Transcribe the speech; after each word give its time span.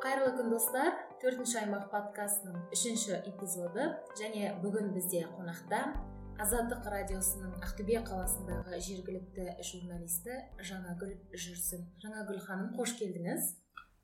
қайырлы 0.00 0.30
күн 0.32 0.48
достар. 0.48 0.94
Төртінші 1.20 1.58
аймақ 1.60 1.90
подкастының 1.92 2.70
үшінші 2.72 3.18
эпизоды 3.28 3.90
және 4.16 4.54
бүгін 4.62 4.94
бізде 4.94 5.26
қонақта 5.34 5.80
азаттық 6.40 6.88
радиосының 6.94 7.58
ақтөбе 7.66 8.00
қаласындағы 8.06 8.78
жергілікті 8.86 9.44
журналисті 9.60 10.38
жаңагүл 10.70 11.12
жүрсін. 11.44 11.84
Жаңагүл 12.00 12.40
ханым 12.46 12.72
қош 12.78 12.96
келдіңіз. 13.02 13.52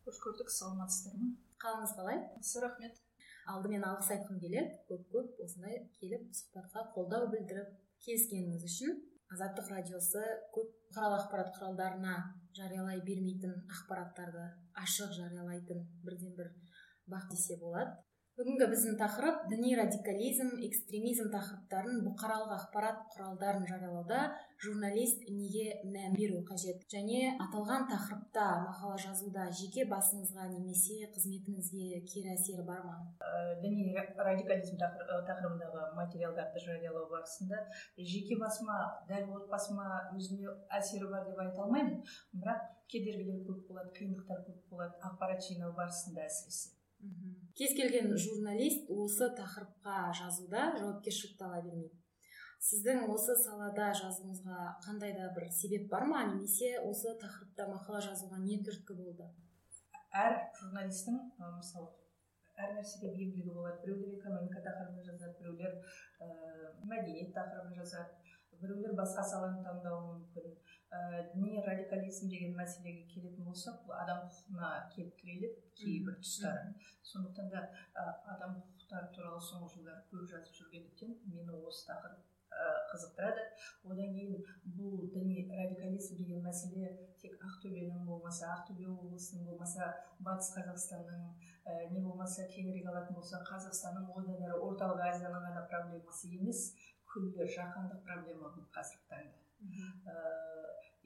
Қош 0.05 0.21
көрдік 0.27 0.53
саламатсыздар 0.53 1.17
ма 1.17 1.33
қалыңыз 1.65 1.97
қалай? 1.97 2.23
Жақсы 2.37 2.65
рахмет. 2.67 3.01
Алдымен 3.49 3.89
алғыс 3.89 4.13
айтқым 4.19 4.41
келеді. 4.43 4.77
Көп 4.91 5.09
көп 5.15 5.45
осындай 5.47 5.87
келіп 5.97 6.29
сұхбатқа 6.37 6.91
қолдау 6.93 7.31
білдіріп 7.33 7.73
келіскеніңіз 8.05 8.69
үшін 8.69 8.99
азаттық 9.33 9.73
радиосы 9.73 10.23
көп 10.53 10.75
бұқаралық 10.91 11.25
ақпарат 11.25 11.55
құралдарына 11.57 12.19
жариялай 12.57 13.01
бермейтін 13.05 13.55
ақпараттарды 13.77 14.45
ашық 14.83 15.13
жариялайтын 15.17 15.83
бірден 16.07 16.37
бір 16.39 16.53
бақ 17.13 17.29
десе 17.33 17.59
болады. 17.61 17.97
Бүгінгі 18.37 18.67
біздің 18.69 18.97
тақырып 19.01 19.47
діни 19.49 19.71
радикализм 19.79 20.51
экстремизм 20.67 21.31
тақырыптарын 21.33 22.03
бұқаралық 22.05 22.51
ақпарат 22.53 22.99
құралдарын 23.15 23.65
жариялауда 23.71 24.19
журналист 24.61 25.23
неге 25.33 25.79
мән 25.89 26.13
беру 26.19 26.43
қажет. 26.45 26.85
Және 26.93 27.33
аталған 27.41 27.89
тақырыпта 27.89 28.45
мақала 28.67 28.99
жазуда 29.01 29.47
жеке 29.57 29.87
басыңызға 29.89 30.51
немесе 30.53 31.09
қызметіңізге 31.17 32.03
кері 32.13 32.35
әсері 32.35 32.69
бар 32.69 32.85
ма? 32.85 32.99
Ә, 33.25 33.57
діни 33.65 33.97
радикализм 33.97 34.77
тақырыбындағы 34.85 35.89
материалдарды 35.97 36.61
жариялау 36.69 37.09
барысында 37.17 37.65
жеке 37.97 38.37
басыма 38.37 38.83
дәл 39.09 39.33
отбасыма 39.41 40.11
өзіме 40.13 40.53
әсері 40.77 41.09
бар 41.09 41.25
деп 41.25 41.41
айта 41.41 41.65
алмаймын. 41.65 42.03
Бірақ 42.37 42.69
кедергілер 42.93 43.47
көп 43.49 43.65
болады 43.73 43.97
қиындықтар 43.97 44.45
көп 44.45 44.75
болады 44.77 45.07
ақпарат 45.09 45.49
жинау 45.49 45.73
барысында 45.73 46.29
әсіресе. 46.29 46.76
Кез 47.59 47.73
келген 47.77 48.11
журналист 48.17 48.91
осы 48.93 49.31
тақырыпқа 49.39 50.13
жазуда 50.21 50.71
жауапкершілікті 50.79 51.47
ала 51.49 51.63
бермейді. 51.65 51.95
Сіздің 52.67 53.05
осы 53.13 53.37
салада 53.41 53.91
жазуыңызға 53.97 54.63
қандай 54.85 55.13
да 55.17 55.29
бір 55.37 55.51
себеп 55.53 55.91
бар 55.93 56.07
ма? 56.11 56.25
Немесе 56.33 56.73
осы 56.81 57.13
тақырыпта 57.21 57.69
мақала 57.71 58.01
жазуға 58.09 58.41
не 58.43 58.59
түрткі 58.67 58.97
болды? 58.99 59.29
Әр 60.17 60.39
журналистің 60.61 61.21
мысалы 61.39 61.93
әр 62.57 62.73
нәрсеге 62.79 63.13
бейімділігі 63.13 63.53
болады. 63.53 63.83
Біреулер 63.85 64.17
экономика 64.19 64.63
тақырыбын 64.65 65.05
жазады 65.05 65.37
біреулер 65.41 65.75
ә, 66.21 66.29
мәдениет 66.89 67.35
тақырыбын 67.37 67.77
жазады. 67.83 68.17
Біреулер 68.63 68.97
басқа 68.97 69.25
саланы 69.31 69.63
таңдауы 69.65 70.15
мүмкін. 70.15 70.57
Ә, 70.91 70.99
діни 71.33 71.63
радикализм 71.67 72.29
деген 72.31 72.55
мәселеге 72.59 73.07
келетін 73.11 73.49
болсақ 73.49 73.83
бұл 73.87 73.97
адам 74.03 74.23
құқығына 74.29 74.71
келіп 74.95 75.17
тіреледі 75.21 75.65
кейбір 75.81 76.19
тұстары. 76.23 76.73
Сондықтан 77.03 77.51
да 77.51 77.67
ә, 77.95 78.07
адам 78.37 78.61
құқықтары 78.61 79.13
туралы 79.17 79.43
соңғы 79.43 79.73
жылдары 79.75 80.07
көп 80.13 80.31
жазып 80.31 80.61
жүргендіктен 80.61 81.19
мені 81.33 81.61
осы 81.67 81.87
тақырып 81.91 82.23
ә, 82.57 82.69
қызықтырады. 82.93 83.47
Одан 83.91 84.15
кейін 84.15 84.45
бұл 84.79 85.07
діни 85.15 85.47
радикализм 85.51 86.17
деген 86.21 86.45
мәселе 86.47 86.93
тек 87.21 87.37
ақтөбенің 87.43 88.05
болмаса 88.07 88.53
ақтөбе 88.55 88.87
облысының 88.93 89.49
болмаса 89.51 89.93
батыс 90.21 90.53
қазақстанның 90.57 91.25
ә, 91.67 91.89
не 91.93 92.01
болмаса 92.01 92.47
кеңірек 92.53 92.87
алатын 92.93 93.19
болсақ 93.19 93.47
қазақстанның 93.51 94.13
одан 94.15 94.45
әрі 94.49 94.61
орталық 94.69 95.03
азияның 95.11 95.49
ғана 95.49 95.65
проблемасы 95.73 96.31
емес 96.39 96.69
күллі 97.13 97.49
жаһандық 97.57 98.05
проблема 98.07 98.53
бұл 98.55 98.71
қазіргі 98.77 99.11
таңда. 99.11 100.56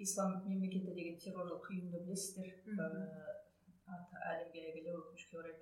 Ислам 0.05 0.41
мемлекеті 0.47 0.95
деген 0.97 1.19
террорлық 1.23 1.69
ұйымды 1.73 2.01
білесіздер 2.05 2.55
аты 3.91 4.21
әлемге 4.31 4.63
әйгілі 4.69 4.93
өкінішке 5.01 5.39
орай 5.41 5.55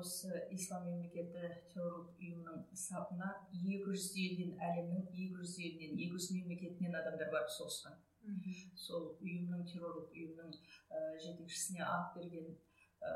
осы 0.00 0.42
ислам 0.56 0.88
мемлекеті 0.88 1.50
террорлық 1.72 2.18
ұйымының 2.18 2.64
сапына 2.82 3.30
екі 3.54 3.78
жүз 3.86 4.08
елден 4.24 4.56
әлемнің 4.68 5.06
екі 5.12 5.38
жүз 5.38 5.56
елінен 5.68 5.96
екі 5.96 6.12
жүз 6.16 6.28
мемлекетінен 6.36 6.98
адамдар 7.00 7.32
барып 7.34 7.52
соғысқан 7.56 8.00
сол 8.86 9.10
ұйымның 9.22 9.66
террорлық 9.70 10.14
ұйымның 10.14 10.54
ә, 10.90 11.02
жетекшісіне 11.22 11.84
ат 11.86 12.16
берген 12.16 12.56
ә, 13.00 13.12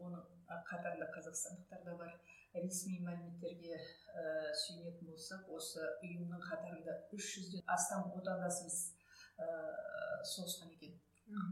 оның 0.00 0.24
қатарында 0.70 1.10
қазақстандықтар 1.14 1.84
да 1.84 1.96
бар 2.00 2.14
ресми 2.54 2.98
мәліметтерге 3.04 3.76
ә, 3.76 4.24
сүйенетін 4.62 5.12
болсақ 5.12 5.52
осы 5.58 5.84
ұйымның 6.00 6.40
қатарында 6.48 6.96
үш 7.16 7.34
жүзден 7.36 7.68
астам 7.76 8.08
отандасымыз 8.16 8.80
ә, 9.40 9.48
соғысқан 10.32 10.72
екен 10.76 10.96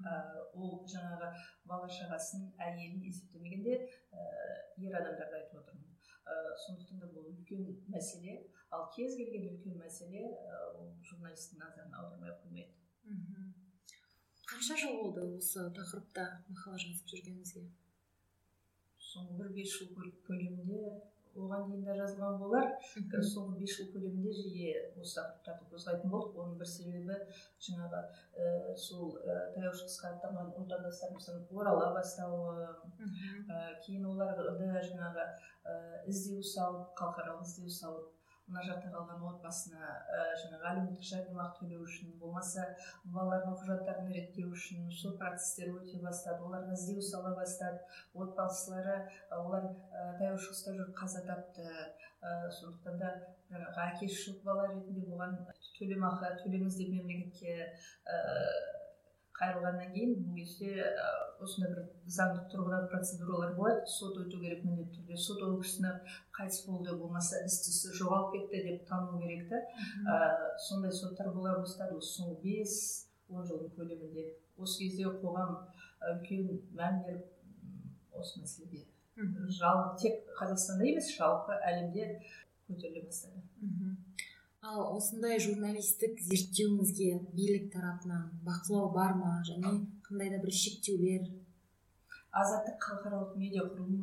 ә, 0.09 0.15
ол 0.55 0.85
жаңағы 0.93 1.31
бала 1.71 1.89
шағасын 1.99 2.49
әйелін 2.69 3.05
есептемегенде 3.11 3.77
ә, 3.79 4.27
ер 4.85 4.97
адамдарды 5.01 5.41
айтып 5.41 5.61
отырмын 5.63 5.97
ә, 6.25 6.39
сондықтан 6.67 7.03
да 7.05 7.11
бұл 7.15 7.31
үлкен 7.33 7.67
мәселе 7.95 8.39
ал 8.71 8.89
кез 8.97 9.17
келген 9.17 9.49
үлкен 9.53 9.79
мәселе 9.81 10.25
ол 10.77 10.93
журналисттің 11.11 11.65
назарын 11.65 11.95
аудармай 12.03 12.35
қоймайды 12.43 12.75
қанша 14.49 14.77
жыл 14.81 14.97
болды 15.03 15.25
осы 15.37 15.69
тақырыпта 15.77 16.25
мақала 16.49 16.81
жазып 16.81 17.13
жүргеніңізге 17.13 17.65
соңғы 19.09 19.39
бір 19.41 19.55
бес 19.59 19.75
жыл 19.77 20.11
көлемінде 20.27 20.83
оған 21.37 21.65
дейін 21.69 21.85
де 21.87 21.97
жазылған 21.99 22.39
болар. 22.41 22.69
Соңғы 23.33 23.59
бес 23.61 23.77
жыл 23.77 23.91
көлемінде 23.93 24.33
жиі 24.37 24.75
осы 25.03 25.25
тақырыптарды 25.47 25.69
қозғайтын 25.75 26.13
болдық. 26.15 26.39
Оның 26.43 26.59
бір 26.61 26.71
себебі 26.73 27.19
жаңағы 27.69 28.03
ә, 28.03 28.77
сол 28.77 29.17
ә, 29.23 29.39
таяу 29.55 29.75
шығысқа 29.81 30.13
аттанған 30.15 30.53
отандастарымыздың 30.65 31.47
орала 31.59 31.93
бастауы 31.97 32.67
ә, 32.67 33.63
кейін 33.87 34.07
оларды 34.13 34.49
жаңағы 34.91 35.25
ә, 35.25 35.79
іздеу 36.07 36.43
салып 36.43 36.95
халықаралық 36.99 37.45
іздеу 37.47 37.75
салып 37.81 38.18
мына 38.49 38.65
жақта 38.65 38.91
қалған 38.93 39.25
отбасына 39.31 39.89
ә, 40.09 40.21
жаңағы 40.43 40.69
әлеуметтік 40.71 41.09
жәрдемақы 41.11 41.59
төлеу 41.61 41.83
үшін 41.85 42.15
болмаса 42.21 42.65
балаларының 43.05 43.59
құжаттарын 43.61 44.13
реттеу 44.17 44.53
үшін 44.57 44.89
сот 45.01 45.19
процестері 45.21 45.75
өте 45.83 46.01
бастады 46.05 46.47
оларға 46.49 46.77
іздеу 46.79 47.05
сала 47.11 47.35
бастады 47.37 47.85
отбасылары 48.15 48.97
олар 49.37 49.69
ә, 49.69 50.09
таяу 50.21 50.41
шығыста 50.47 50.77
жүріп 50.79 50.97
қаза 51.03 51.25
тапты 51.29 51.69
ә, 51.69 52.51
сондықтан 52.61 52.99
да 53.05 53.13
жаңағы 53.53 54.09
жоқ 54.17 54.43
бала 54.49 54.67
ретінде 54.73 55.07
бұған 55.13 55.39
төлемақы 55.79 56.35
төлеңіз 56.43 56.81
деп 56.81 56.91
мемлекетке 56.97 57.55
қайырылғаннан 59.39 59.93
кейін 59.95 60.15
бұл 60.19 60.37
кезде 60.39 60.73
осындай 61.45 61.71
бір 61.75 61.85
заңдық 62.17 62.49
тұрғыдан 62.53 62.89
процедуралар 62.91 63.55
болады. 63.57 63.87
Сот 63.87 64.19
өту 64.25 64.41
керек 64.43 64.65
міндетті 64.67 64.99
түрде. 64.99 65.19
Сот 65.23 65.43
ол 65.47 65.57
кісіні 65.63 65.93
қайтыс 66.35 66.65
болды 66.67 66.97
болмаса 66.99 67.45
із 67.47 67.61
түзсіз 67.67 67.95
жоғалып 68.01 68.35
кетті 68.35 68.65
деп 68.67 68.85
тану 68.91 69.21
керек 69.23 69.49
та. 69.53 69.63
Ә, 70.11 70.19
сондай 70.69 70.93
соттар 70.93 71.31
бола 71.35 71.57
бастады. 71.61 71.97
Осы 71.99 72.19
соңғы 72.19 72.41
бес 72.43 72.77
он 73.31 73.47
жылдың 73.47 73.75
көлемінде. 73.79 74.29
Осы 74.59 74.85
кезде 74.85 75.11
қоғам 75.23 75.57
үлкен 76.13 76.63
мән 76.75 77.03
беріп 77.07 78.19
осы 78.19 78.43
мәселеге 78.43 78.87
жалпы 79.59 79.99
тек 80.03 80.29
қазақстанда 80.39 80.87
емес 80.87 81.11
жалпы 81.17 81.57
әлемде 81.67 82.21
көтеріле 82.69 83.05
бастады. 83.07 83.43
Ал 84.69 84.83
осындай 84.97 85.39
журналистік 85.41 86.19
зерттеуіңізге 86.21 87.09
билік 87.37 87.69
тарапынан 87.73 88.25
бақылау 88.49 88.91
бар 88.93 89.15
ма? 89.21 89.31
және 89.49 89.71
қандай 90.09 90.29
да 90.35 90.41
бір 90.43 90.53
шектеулер? 90.63 91.25
Азаттық 92.41 92.77
халықаралық 92.85 93.39
медиа 93.41 93.65
құрылым 93.71 94.03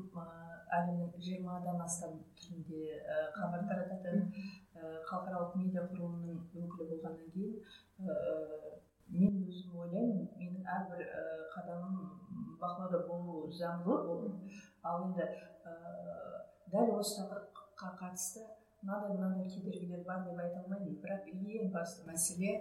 әлемнің 0.78 1.12
жиырмадан 1.28 1.84
астам 1.86 2.18
тілінде 2.42 2.98
хабар 3.36 3.68
тарататын 3.70 4.26
халықаралық 5.12 5.54
медиа 5.62 5.86
құрылымының 5.92 6.42
өкілі 6.64 6.90
болғаннан 6.96 7.30
кейін 7.36 7.54
мен 9.20 9.40
өзім 9.46 9.80
ойлаймын 9.86 10.28
менің 10.42 10.68
әрбір 10.80 11.06
қадамым 11.54 11.96
бақылауда 12.62 13.06
болуы 13.12 13.54
заңды 13.62 14.02
ал 14.82 15.10
енді 15.12 15.30
дәл 16.74 16.96
осы 16.98 17.22
тақырыпқа 17.22 17.98
қатысты 18.02 18.48
мынадай 18.86 19.18
мынадай 19.18 19.50
кедергілер 19.50 20.04
бар 20.06 20.24
деп 20.26 20.40
айта 20.44 20.62
алмаймын 20.62 20.98
бірақ 21.04 21.30
ең 21.34 21.72
басты 21.74 22.06
мәселе 22.10 22.52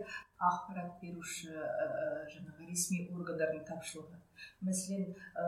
ақпарат 0.51 0.97
беруші 1.03 1.53
ә, 1.53 1.89
жаңағы 2.33 2.69
ресми 2.71 3.03
органдардың 3.13 3.65
тапшылығы 3.69 4.21
мәселен 4.69 5.13
ә, 5.37 5.47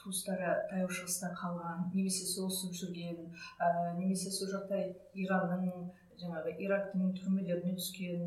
туыстары 0.00 0.54
таяу 0.72 0.90
шығыста 0.98 1.32
қалған 1.42 1.88
немесе 1.94 2.26
соғысып 2.32 2.76
жүрген 2.80 3.24
ә, 3.60 3.70
немесе 4.00 4.32
сол 4.32 4.52
жақта 4.54 4.82
иранның 5.24 5.88
жаңағы 6.18 6.54
ирактың 6.64 7.12
түрмелеріне 7.18 7.76
түскен 7.78 8.22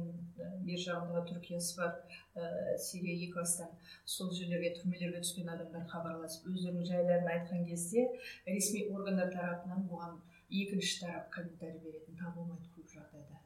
бер 0.66 0.80
жағында 0.80 1.24
түркиясы 1.28 1.78
бар 1.80 1.96
ә, 2.36 2.78
сирия 2.80 3.18
екібастан 3.26 3.74
сол 4.06 4.32
жерлерге 4.38 4.74
түрмелерге 4.78 5.24
түскен 5.26 5.50
адамдар 5.56 5.88
хабарласып 5.92 6.48
өздерінің 6.54 6.88
жайларын 6.92 7.32
айтқан 7.36 7.66
кезде 7.68 8.08
ресми 8.48 8.86
органдар 8.96 9.34
тарапынан 9.34 9.84
бұған 9.92 10.22
екінші 10.52 11.00
тарап 11.06 11.30
комментарий 11.34 11.80
беретін 11.80 12.18
табылмайды 12.20 12.68
көп 12.76 12.92
жағдайда 12.96 13.40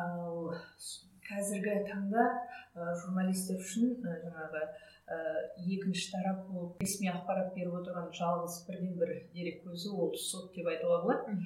ал 0.00 0.52
қазіргі 1.24 1.76
таңда 1.88 2.26
журналистер 2.74 3.62
үшін 3.62 3.94
жаңағы 4.04 4.64
екінші 5.76 6.10
тарап 6.12 6.44
болып 6.48 6.80
ресми 6.82 7.08
ақпарат 7.12 7.54
беріп 7.56 7.78
отырған 7.80 8.10
жалғыз 8.16 8.58
бірден 8.68 8.94
бір 9.00 9.14
дерек 9.34 9.62
көзі 9.66 9.92
ол 9.92 10.14
сот 10.16 10.54
деп 10.56 10.68
айтуға 10.72 11.00
болады. 11.04 11.36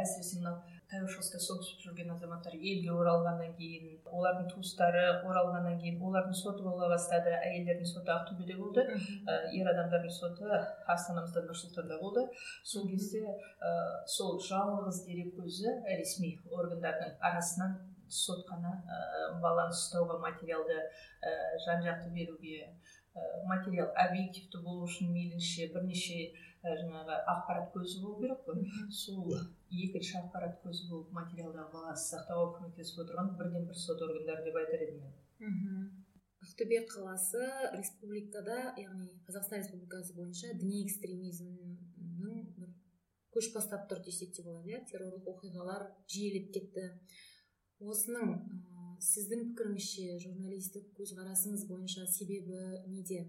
Әсіресе 0.00 0.40
мынау 0.40 0.60
таяу 0.90 1.06
шығыста 1.10 1.38
соғысып 1.42 1.82
жүрген 1.84 2.10
азаматтар 2.14 2.56
елге 2.56 2.90
оралғаннан 2.90 3.52
кейін 3.58 3.92
олардың 4.10 4.48
туыстары 4.50 5.04
оралғаннан 5.28 5.78
кейін 5.82 6.00
олардың 6.08 6.34
соты 6.40 6.64
бола 6.66 6.88
бастады 6.90 7.30
әйелдердің 7.36 7.90
соты 7.92 8.12
ақтөбеде 8.16 8.56
болды 8.58 8.84
ә, 8.90 9.36
ер 9.54 9.70
адамдардың 9.70 10.14
соты 10.16 10.50
астанамызда 10.94 11.44
нұр 11.46 11.60
сұлтанда 11.62 12.00
болды. 12.02 12.26
Сол 12.64 12.88
кезде 12.90 13.22
ә, 13.22 13.72
сол 14.16 14.40
жалғыз 14.48 15.04
дерек 15.06 15.36
көзі 15.38 15.76
ресми 15.94 16.34
органдардың 16.50 17.14
арасынан 17.30 17.78
сот 18.10 18.42
қана 18.48 18.74
ә, 18.82 19.00
баланы 19.42 19.76
ұстауға 19.76 20.18
материалды 20.24 20.74
ә, 20.74 21.34
жан 21.66 21.84
жақты 21.86 22.10
беруге 22.16 22.64
ә, 23.14 23.46
материал 23.46 23.92
объективті 23.94 24.58
болу 24.64 24.88
үшін 24.88 25.14
мейлінше 25.14 25.70
бірнеше 25.74 26.32
жаңағы 26.64 27.16
ақпарат 27.32 27.70
көзі 27.74 28.02
болу 28.02 28.20
керек 28.20 28.42
қой. 28.44 28.64
Сол 28.92 29.32
екінші 29.70 30.18
ақпарат 30.20 30.60
көзі 30.64 30.88
болып 30.90 31.14
материалдағы 31.16 31.72
баласы 31.72 32.14
сақтауға 32.14 32.58
көмектесіп 32.58 33.02
отырған 33.04 33.32
бірден 33.38 33.66
бір 33.70 33.80
сот 33.80 34.02
органдары 34.04 34.44
деп 34.44 34.60
айтар 34.60 34.84
едім 34.84 35.00
мен. 35.04 35.90
Ақтөбе 36.44 36.82
қаласы 36.88 37.40
республикада 37.76 38.74
яғни 38.80 39.08
қазақстан 39.26 39.60
республикасы 39.60 40.14
бойынша 40.16 40.54
діни 40.60 40.84
экстремизмнің 40.86 42.46
бір 42.56 42.70
көш 43.34 43.52
бастап 43.54 43.88
тұр 43.90 44.00
десек 44.04 44.32
те 44.36 44.42
болады 44.42 44.72
иә? 44.72 44.84
Террорлық 44.90 45.28
оқиғалар 45.34 45.86
жиілеп 46.08 46.52
кетті. 46.54 46.86
Осының 47.80 48.32
ә, 48.36 48.96
сіздің 49.00 49.50
пікіріңізше 49.50 50.18
журналистік 50.24 50.90
көзқарасыңыз 50.98 51.68
бойынша 51.68 52.04
себебі 52.12 52.82
неде? 52.88 53.22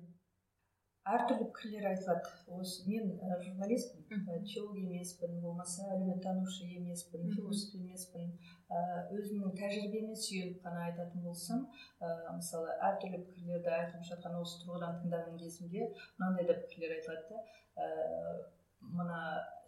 Әртүрлі 1.09 1.47
пікірлер 1.49 1.87
айтылады. 1.89 2.31
Осы 2.57 2.83
мен 2.85 3.07
ә, 3.25 3.37
журналистпін 3.41 4.21
теолог 4.45 4.77
емеспін 4.77 5.39
болмаса 5.41 5.87
әлеуметтанушы 5.95 6.67
емеспін 6.77 7.31
философ 7.33 7.73
емеспін. 7.79 8.29
Ә, 8.69 8.81
өзімнің 9.17 9.55
тәжірибеме 9.57 10.15
сүйеніп 10.15 10.61
қана 10.63 10.85
айтатын 10.91 11.25
болсам 11.25 11.65
ә, 11.99 12.13
мысалы 12.37 12.77
әртүрлі 12.91 13.23
пікірлерді 13.25 13.73
айтылып 13.79 14.07
жатқан 14.11 14.37
осы 14.43 14.61
тұрғыдан 14.61 15.01
тыңдаған 15.01 15.41
кезімде 15.41 15.89
мынандай 16.19 16.47
да 16.51 16.59
пікірлер 16.61 16.97
айтылады 16.99 17.41
да 17.41 18.60
мына 18.81 19.17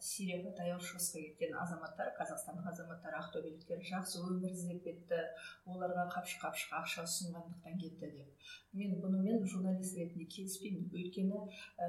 сирияға 0.04 0.52
таяу 0.58 0.80
шығысқа 0.84 1.22
кеткен 1.24 1.54
азаматтар 1.56 2.10
қазақстандық 2.18 2.66
азаматтар 2.74 3.16
ақтөбеліктер 3.22 3.84
жақсы 3.88 4.20
өмір 4.20 4.52
іздеп 4.52 4.82
кетті. 4.84 5.20
Оларға 5.70 6.08
қапшы 6.12 6.40
қапшық 6.42 6.74
ақша 6.82 7.06
ұсынғандықтан 7.08 7.78
кетті 7.80 8.10
деп. 8.18 8.50
Мен 8.76 8.98
бұнымен 9.04 9.46
журналист 9.48 9.96
ретінде 10.00 10.28
келіспеймін. 10.34 10.90
Өйткені 10.92 11.40
ә, 11.40 11.88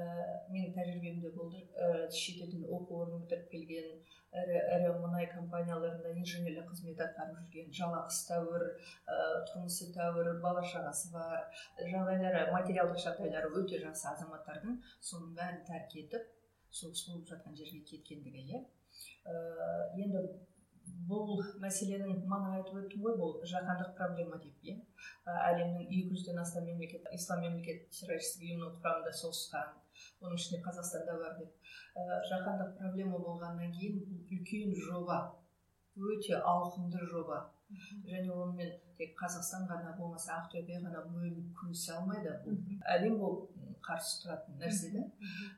менің 0.53 0.71
тәжірибемде 0.77 1.33
болды 1.35 1.65
ә, 1.75 2.07
шетелден 2.13 2.69
оқу 2.69 3.01
орнын 3.03 3.25
бітіріп 3.25 3.51
келген 3.51 3.91
ірі 4.35 4.55
ірі 4.75 4.93
мұнай 5.01 5.27
компанияларында 5.31 6.11
инженерлік 6.19 6.69
қызмет 6.71 7.03
атқарып 7.03 7.37
жүрген 7.41 7.69
жалақысы 7.77 8.25
тәуір 8.29 8.65
ә, 8.67 9.19
тұрмысы 9.49 9.91
тәуір 9.95 10.31
бала 10.43 10.63
шағасы 10.71 11.11
бар 11.13 11.45
жағдайлары 11.79 12.47
материалдық 12.51 12.99
жағдайлары 13.05 13.53
өте 13.61 13.79
жақсы 13.85 14.09
азаматтардың 14.11 14.81
соның 15.11 15.37
бәрін 15.39 15.63
тәрк 15.69 15.95
етіп 16.03 16.27
соғыс 16.79 17.05
болып 17.09 17.29
жатқан 17.31 17.55
жерге 17.57 17.81
кеткендігі 17.91 18.43
иә. 18.49 18.59
Енді 20.01 20.25
бұл 21.09 21.39
мәселенің 21.61 22.25
мана 22.29 22.51
айтып 22.59 22.77
өттім 22.81 23.05
ғой 23.05 23.15
бұл 23.21 23.39
жаһандық 23.49 23.95
проблема 23.97 24.37
деп 24.41 24.67
иә. 24.67 24.75
Әлемнің 25.25 25.87
екі 25.87 26.11
жүзден 26.11 26.41
астам 26.41 26.67
мемлекет 26.69 27.07
ислам 27.15 27.41
мемлекет 27.45 27.89
террористік 27.95 28.45
ұйымының 28.45 28.77
құрамында 28.77 29.15
соғысқан 29.21 29.73
оның 30.21 30.37
ішінде 30.37 30.61
қазақстан 30.65 31.07
да 31.07 31.17
бар 31.23 31.39
деп. 31.39 31.51
Жаһандық 32.29 32.77
проблема 32.77 33.17
болғаннан 33.23 33.73
кейін 33.73 33.99
бұл 34.05 34.37
үлкен 34.37 34.75
жоба 34.85 35.19
өте 35.95 36.37
ауқымды 36.37 37.05
жоба. 37.09 37.45
Және 38.05 38.29
онымен 38.29 38.73
тек 38.99 39.15
қазақстан 39.19 39.65
ғана 39.69 39.95
болмаса 39.97 40.35
ақтөбе 40.37 40.77
ғана 40.83 41.01
бөлініп 41.07 41.53
күресе 41.57 41.95
алмайды 41.95 42.35
бұл. 42.43 42.59
Әлем 42.93 43.17
болып 43.19 43.54
қарсы 43.85 44.21
тұратын 44.23 44.59
нәрсе 44.61 44.91
да 44.93 45.03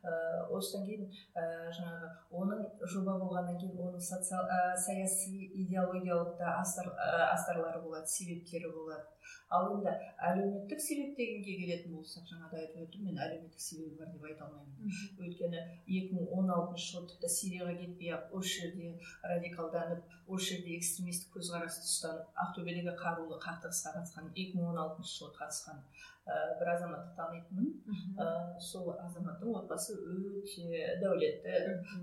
ә, 0.04 0.14
осыдан 0.54 0.86
кейін 0.88 1.08
ә, 1.34 1.46
жаңағы 1.78 2.10
оның 2.42 2.64
жоба 2.94 3.18
болғаннан 3.24 3.60
кейін 3.62 3.84
оның 3.88 4.04
социал 4.04 4.48
ә, 4.52 4.76
саяси 4.78 5.48
идеологиялық 5.64 6.36
та 6.40 6.58
астар, 6.62 6.92
ә, 6.94 7.32
астарлары 7.34 7.82
болады 7.84 8.08
себептері 8.12 8.72
болады. 8.74 9.06
Ал 9.52 9.70
енді 9.74 9.92
әлеуметтік 10.28 10.82
себеп 10.84 11.16
дегенге 11.18 11.56
келетін 11.62 11.96
болсақ 11.96 12.28
жаңада 12.30 12.60
айтып 12.62 12.84
өттім 12.86 13.08
мен 13.08 13.20
әлеуметтік 13.26 13.64
себебі 13.64 13.96
бар 14.00 14.12
деп 14.14 14.26
айта 14.28 14.48
алмаймын. 14.48 14.98
Өйткені 15.24 15.64
екі 15.88 16.18
мың 16.18 16.32
он 16.38 16.52
алтыншы 16.56 16.92
жылы 16.92 17.12
тіпті 17.14 17.32
сирияға 17.32 17.76
кетпей 17.80 18.14
ақ 18.16 18.36
осы 18.40 18.62
жерде 18.62 18.94
радикалданып 19.32 20.18
осы 20.28 20.52
жерде 20.52 20.76
экстремистік 20.78 21.36
көзқарасты 21.38 21.88
ұстанып 21.88 22.44
ақтөбедегі 22.44 22.96
қарулы 23.00 23.40
қақтығысқа 23.44 23.96
қатысқан 23.98 24.32
екі 24.36 24.60
мың 24.60 24.74
он 24.74 24.82
алтыншы 24.84 25.16
жылы 25.16 25.36
қатысқан 25.40 25.84
ә, 26.28 26.60
бір 26.60 26.74
азаматты 26.76 27.16
танитынмын 27.18 27.72
ә, 28.20 28.60
сол 28.60 28.94
азаматтың 29.00 29.56
отбасы 29.62 29.98
өте 29.98 30.86
дәулетті 31.02 31.58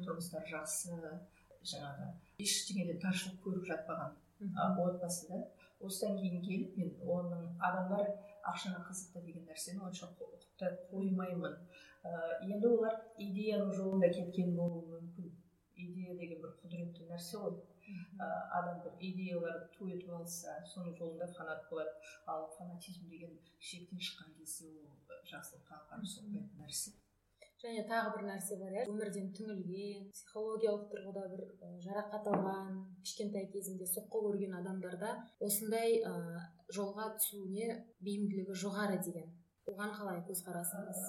тұрмыстары 0.04 0.50
жақсы 0.50 0.98
жаңағы 1.64 2.10
ештеңеден 2.44 3.00
таршылық 3.04 3.40
көріп 3.44 3.68
жатпаған 3.70 4.16
отбасы 4.84 5.28
да. 5.28 5.44
Осыдан 5.84 6.16
кейін 6.16 6.40
келіп 6.44 6.76
мен 6.80 6.92
оның 7.04 7.48
адамдар 7.60 8.06
ақшаға 8.48 8.84
қызықты 8.88 9.22
деген 9.26 9.44
нәрсені 9.48 9.82
онша 9.84 10.08
құптай 10.16 10.76
қоймаймын. 10.90 11.56
Ә, 12.04 12.12
енді 12.48 12.68
олар 12.68 12.96
идеяның 13.18 13.72
жолында 13.76 14.08
кеткен 14.12 14.54
болуы 14.56 14.84
мүмкін. 14.94 15.30
Идея 15.76 16.16
деген 16.16 16.40
бір 16.40 16.54
құдіретті 16.62 17.08
нәрсе 17.10 17.40
ғой. 17.42 17.58
Ә, 18.18 18.28
адам 18.58 18.82
бір 18.84 18.98
идеяларды 19.10 19.70
ту 19.76 19.88
етіп 19.92 20.10
алса 20.18 20.58
соның 20.72 20.96
жолында 20.98 21.28
фанат 21.36 21.64
болады. 21.70 21.94
Ал 22.26 22.48
фанатизм 22.58 23.08
деген 23.10 23.38
шектен 23.58 23.98
шыққан 24.08 24.36
кезде 24.38 24.70
ол 24.72 24.92
жақсылыққа 25.30 25.80
апарып 25.80 26.08
соқпайтын 26.14 26.62
нәрсе. 26.64 26.94
Және 27.64 27.84
тағы 27.88 28.10
бір 28.16 28.26
нәрсе 28.28 28.58
бар 28.60 28.74
иә. 28.76 28.82
өмірден 28.92 29.30
түңілген 29.36 30.10
психологиялық 30.12 30.90
тұрғыда 30.92 31.22
бір 31.32 31.44
жарақат 31.86 32.26
алған 32.32 32.74
кішкентай 33.04 33.46
кезінде 33.54 33.88
соққы 33.88 34.20
көрген 34.26 34.58
адамдарда 34.58 35.14
осындай 35.40 35.96
ә, 36.04 36.12
жолға 36.76 37.14
түсуіне 37.16 37.78
бейімділігі 38.04 38.58
жоғары 38.64 39.00
деген 39.06 39.32
оған 39.70 39.94
қалай 39.96 40.20
көзқарасыңыз? 40.28 41.00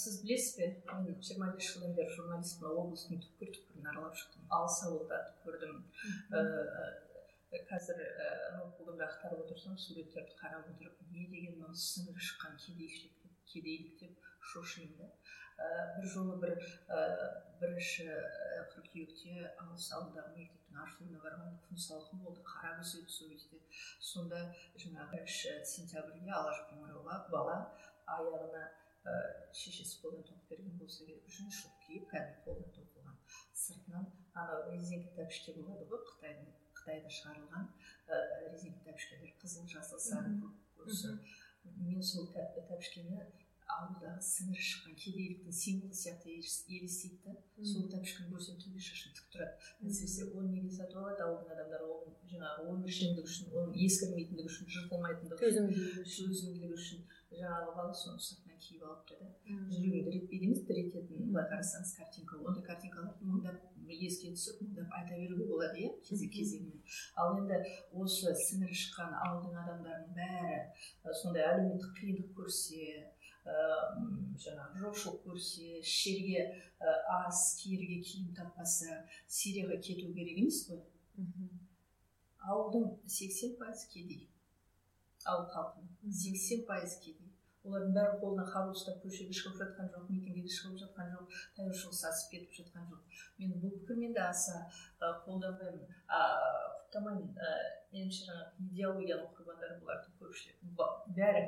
Сіз 0.00 0.20
білесіз 0.22 0.54
бе 0.58 0.68
мен 1.04 1.18
жиырма 1.20 1.50
бес 1.56 1.68
жылдан 1.72 1.94
бері 1.98 2.14
журналистпін 2.16 2.70
облыстың 2.70 3.20
түкпір 3.24 3.52
түкпірін 3.56 3.90
аралап 3.92 4.16
шықтым. 4.20 4.46
Алыс 4.58 4.78
ауылдарды 4.88 5.34
көрдім. 5.44 5.82
Ә, 6.32 6.42
қазір 7.68 8.00
ә, 8.04 8.30
ноутбугымды 8.56 9.04
ақтарып 9.06 9.44
отырсам 9.44 9.76
суреттерді 9.80 10.36
қарап 10.40 10.68
отырып 10.72 11.04
не 11.12 11.26
деген 11.32 11.58
мынау 11.58 11.76
сіңірі 11.76 12.24
шыққан 12.30 12.58
кедейшілік 12.64 13.22
деп 13.24 13.38
кедейлік 13.52 14.00
деп 14.02 14.28
шошимын 14.52 14.96
да 14.98 15.08
ә, 15.58 15.68
бір 15.96 16.08
жолы 16.12 16.36
бір 16.42 16.54
бірінші 17.60 18.06
қыркүйекте 18.74 19.48
алыс 19.64 19.88
ауылдағы 19.96 20.34
мектептің 20.36 20.82
ашылуына 20.84 21.22
барған 21.24 21.56
күн 21.66 21.80
салқын 21.84 22.22
болды 22.24 22.44
қара 22.46 22.76
күз 22.78 22.94
еді 23.00 23.14
сол 23.16 23.32
кезде. 23.32 23.60
Сонда 24.10 24.44
жаңағы 24.76 25.10
бірінші 25.16 25.56
сентябрьге 25.72 26.30
алаш 26.36 26.62
қоңырауға 26.68 27.18
бала 27.32 27.56
аяғына 28.16 28.62
ә, 29.08 29.16
шешесі 29.60 30.00
қолдан 30.02 30.24
тоқып 30.28 30.52
берген 30.52 30.78
болса 30.80 31.06
керек 31.08 31.28
жүн 31.36 31.50
шұлық 31.58 31.82
киіп 31.86 32.06
кәдімгі 32.12 32.44
қолдан 32.46 32.72
тоқылған 32.76 33.18
сыртынан 33.64 34.08
анау 34.42 34.64
резинка 34.70 35.14
тәпішке 35.18 35.56
болады 35.58 35.88
ғой 35.92 36.04
қытайдың 36.12 36.54
қытайда 36.78 37.12
шығарылған 37.18 37.68
ә, 38.08 38.22
резинка 38.52 38.86
тәпішкелер 38.90 39.34
қызыл 39.42 39.68
жасыл 39.74 40.02
сары 40.08 40.34
көк 40.42 40.56
мен 41.82 42.02
сол 42.02 42.30
тәпішкені 42.34 43.20
ауылдағы 43.68 44.22
сіңірі 44.24 44.64
шыққан 44.64 44.94
кедейліктің 45.02 45.54
символы 45.54 45.96
сияқты 45.98 46.30
елестейді 46.32 47.18
да 47.26 47.34
сол 47.70 47.84
тәпішкені 47.92 48.30
көрсем 48.32 48.56
түнде 48.62 48.80
шашым 48.86 49.12
тік 49.18 49.26
тұрады 49.34 49.90
әсіресе 49.90 50.28
оны 50.32 50.54
неге 50.54 50.72
сатып 50.72 51.02
алады 51.02 51.26
ауылдың 51.26 51.52
адамдары 51.54 51.90
оның 51.96 52.16
жаңағы 52.32 52.64
өміршеңдігі 52.72 53.26
үшін 53.28 53.52
оның 53.60 53.76
ескірмейтіндігі 53.84 54.52
үшін 54.52 54.72
жыртылмайтындығы 54.76 55.52
үшін 55.52 56.32
төзімділігі 56.32 56.78
үшін 56.78 57.04
жаңағы 57.36 57.74
бала 57.76 57.94
соны 57.94 58.20
сыртынан 58.24 58.60
киіп 58.62 58.84
алыпты 58.88 59.16
да 59.20 59.26
жүрегіңді 59.48 60.12
ретпейді 60.14 60.46
емес 60.48 60.62
дір 60.68 60.78
ететін 60.82 61.26
былай 61.28 61.44
қарасаңыз 61.50 61.90
картинка 61.98 62.38
ондай 62.40 62.64
картинкаларды 62.64 63.28
мыңдап 63.28 63.90
еске 63.98 64.32
түсіп 64.36 64.62
мыңдап 64.64 64.94
айта 64.96 65.18
беруге 65.20 65.48
болады 65.50 65.82
иә 65.82 65.90
кезек 66.08 66.32
кезегімен 66.32 66.80
ал 67.20 67.36
енді 67.42 67.60
осы 68.04 68.32
сіңірі 68.46 68.78
шыққан 68.84 69.12
ауылдың 69.26 69.60
адамдарының 69.62 70.16
бәрі 70.16 71.14
сондай 71.20 71.44
әлеуметтік 71.50 71.92
қиындық 72.00 72.32
көрсе 72.40 72.82
ыыы 73.48 74.18
жаңағы 74.46 74.82
жоқшылық 74.86 75.20
көрсе 75.28 75.68
ішерге 75.82 76.48
ас 77.18 77.44
киерге 77.60 78.00
киім 78.08 78.32
таппаса 78.40 79.02
сирияға 79.26 79.80
кету 79.84 80.12
керек 80.16 80.42
емес 80.46 80.64
қой 80.70 80.82
ауылдың 82.48 82.90
сексен 83.18 83.56
пайызы 83.60 83.88
кедей 83.92 84.28
ауыл 85.32 85.48
халқының 85.54 86.12
сексен 86.22 86.64
пайыз 86.68 86.98
кедей. 87.04 87.32
Олардың 87.68 87.94
бәрі 87.98 88.18
қолына 88.22 88.44
қару 88.48 88.72
ұстап 88.72 89.02
көшеге 89.04 89.34
шығып 89.36 89.58
жатқан 89.60 89.90
жоқ 89.92 90.06
митингіге 90.12 90.52
шығып 90.56 90.78
жатқан 90.82 91.10
жоқ 91.14 91.38
таяу 91.56 91.74
шығыс 91.82 92.02
асып 92.10 92.32
кетіп 92.32 92.56
жатқан 92.60 92.86
жоқ. 92.92 93.20
Мен 93.42 93.56
бұл 93.60 93.74
пікірмен 93.82 94.14
де 94.16 94.22
аса 94.24 94.62
қолдамаймын 95.26 95.84
құптамаймын. 96.08 97.28
Меніңше 97.92 98.30
жаңағы 98.30 98.68
идеологияның 98.70 99.30
құрбандары 99.36 99.78
бұлардың 99.82 100.18
көпшілігі 100.22 100.88
бәрі. 101.18 101.44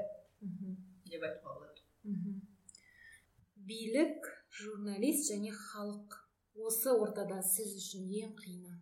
Деп 1.10 1.28
айтуға 1.30 1.56
болады 1.56 2.40
билік 3.70 4.26
журналист 4.60 5.30
және 5.30 5.52
халық. 5.54 6.16
Осы 6.60 6.92
ортада 6.92 7.38
сіз 7.46 7.76
үшін 7.78 8.08
ең 8.20 8.32
қиыны. 8.38 8.72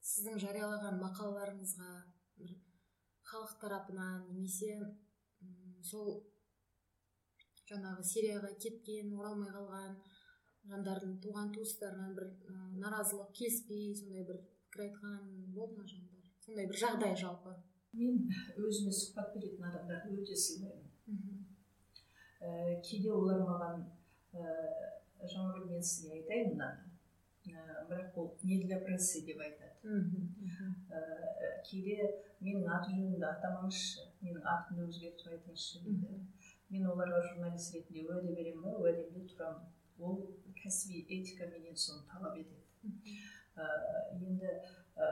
Сіздің 0.00 0.38
жариялаған 0.40 0.96
мақалаларыңызға 1.02 1.90
халық 3.30 3.52
тарапынан 3.62 4.26
немесе 4.34 4.74
сол 5.90 6.10
жаңағы 7.70 8.04
сирияға 8.12 8.50
кеткен 8.64 9.12
оралмай 9.14 9.52
қалған 9.54 9.94
жандардың 10.70 11.12
туған 11.24 11.52
туыстарынан 11.54 12.16
бір 12.16 12.26
ә, 12.50 12.54
наразылық 12.82 13.30
келіспей 13.38 13.94
сондай 13.96 14.26
бір 14.28 14.40
пікір 14.66 14.84
айтқан 14.86 15.20
болды 15.54 15.78
ма 15.78 15.86
жандар? 15.92 16.24
Сондай 16.44 16.66
бір 16.70 16.80
жағдай 16.82 17.16
жалпы. 17.22 17.54
Мен 18.00 18.20
өзіме 18.58 18.92
сұхбат 18.94 19.32
беретін 19.36 19.66
адамдарды 19.70 20.18
өте 20.18 20.36
сыйлаймын. 20.44 21.46
Ә, 22.40 22.50
кейде 22.86 23.12
олар 23.14 23.42
маған 23.46 23.86
ә, 24.34 24.54
жаңағы 25.22 25.64
мен 25.70 25.82
сізге 25.82 26.18
айтайын 26.18 26.54
мынаны. 26.54 26.89
Бірақ 27.44 28.16
ол 28.20 28.36
не 28.42 28.62
для 28.64 28.78
прессы 28.84 29.24
деп 29.26 29.40
айтады 29.40 29.96
ә, 30.92 31.00
кейде 31.64 32.10
менің 32.40 32.68
аты 32.68 32.92
жөнімді 32.92 33.26
атамаңызшы 33.30 34.06
менің 34.20 34.44
атымды 34.54 34.86
өзгертіп 34.88 35.32
айтыңызшы 35.36 35.82
дейді 35.86 36.20
мен 36.70 36.86
оларға 36.92 37.22
журналист 37.28 37.74
ретінде 37.74 38.04
уәде 38.06 38.34
беремін 38.36 38.62
ба 38.66 38.76
уәдемде 38.84 39.24
тұрамын 39.32 39.64
ол 39.98 40.20
кәсіби 40.60 41.06
этика 41.16 41.48
менен 41.54 41.76
соны 41.76 42.04
талап 42.12 42.36
етеді 42.36 43.16
ә, 43.56 43.66
енді 44.20 44.52
ә, 44.96 45.08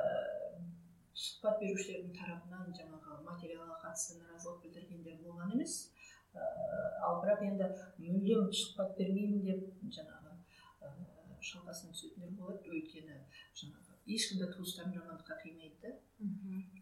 сұхбат 1.19 1.59
берушілердің 1.63 2.15
тарапынан 2.21 2.75
жаңағы 2.77 3.23
материалға 3.25 3.81
қатысты 3.87 4.21
наразылық 4.21 4.63
білдіргендер 4.67 5.19
болған 5.25 5.57
емес 5.57 5.81
ә, 6.35 6.45
ал 7.09 7.23
бірақ 7.25 7.43
енді 7.49 7.73
мүлдем 8.05 8.53
сұхбат 8.53 8.95
бермеймін 9.01 9.45
деп 9.49 9.67
жаңағы 9.97 10.18
ә, 10.18 10.18
шалқасынан 11.53 11.95
түсетіндер 11.97 12.35
болады. 12.39 12.73
Өйткені 12.73 13.19
жаңағы 13.61 13.99
ешкімді 14.17 14.51
туыстарын 14.55 14.95
жамандыққа 14.97 15.39
қимайды. 15.43 15.95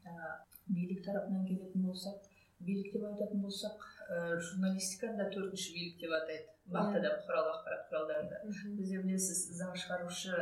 Да 0.04 0.30
билік 0.66 1.04
тарапынан 1.06 1.46
келетін 1.46 1.86
болсақ 1.86 2.26
билік 2.60 2.92
деп 2.94 3.04
айтатын 3.10 3.42
болсақ 3.44 3.82
ә, 4.10 4.38
журналистиканы 4.40 5.18
да 5.20 5.28
төртінші 5.34 5.74
билік 5.76 6.00
деп 6.00 6.14
атайды. 6.18 6.48
Бақ 6.72 6.96
да 7.02 7.12
бұқаралық 7.18 7.58
ақпарат 7.60 7.84
құралдарында. 7.90 8.40
Бізде 8.78 9.02
білесіз 9.04 9.42
заң 9.60 9.76
шығарушы 9.82 10.40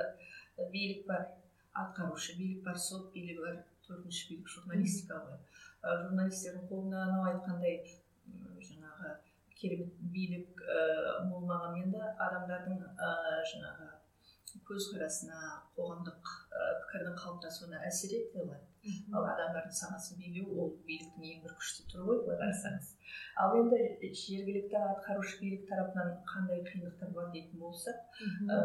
билік 0.73 1.07
бар 1.09 1.27
атқарушы 1.85 2.39
билік 2.39 2.63
бар 2.65 2.79
сот 2.79 3.11
билігі 3.15 3.41
бар 3.43 3.61
төртінші 3.89 4.31
билік 4.31 4.49
журналистика 4.57 5.21
ғой. 5.27 5.39
Ә, 5.83 5.97
журналистердің 6.07 6.69
қолында 6.71 7.03
анау 7.09 7.27
айтқандай 7.33 7.83
жаңағы 8.69 9.17
керемет 9.59 9.99
билік 10.15 10.63
ә, 10.65 10.81
болмағанмен 11.29 11.93
де 11.93 12.01
адамдардың 12.29 12.81
ә, 12.95 13.13
жаңағы 13.53 13.91
көзқарасына 14.69 15.41
қоғамдық 15.79 16.31
ә, 16.55 16.69
пікірдің 16.85 17.19
қалыптасуына 17.23 17.83
әсер 17.89 18.15
ете 18.21 18.43
алады 18.45 18.75
ал 19.17 19.25
адамдардың 19.31 19.73
санасын 19.73 20.19
билеу 20.21 20.59
ол 20.61 20.73
биліктің 20.89 21.25
ең 21.31 21.39
бір 21.45 21.55
күшті 21.61 21.87
түрі 21.91 22.05
ғой 22.09 22.19
былай 22.27 22.41
қарасаңыз. 22.43 22.91
Ал 23.41 23.57
енді 23.61 24.11
жергілікті 24.21 24.77
атқарушы 24.81 25.39
билік 25.41 25.65
тарапынан 25.71 26.11
қандай 26.29 26.61
қиындықтар 26.69 27.15
бар 27.17 27.31
дейтін 27.33 27.63
болсақ 27.65 28.21
ә, 28.53 28.59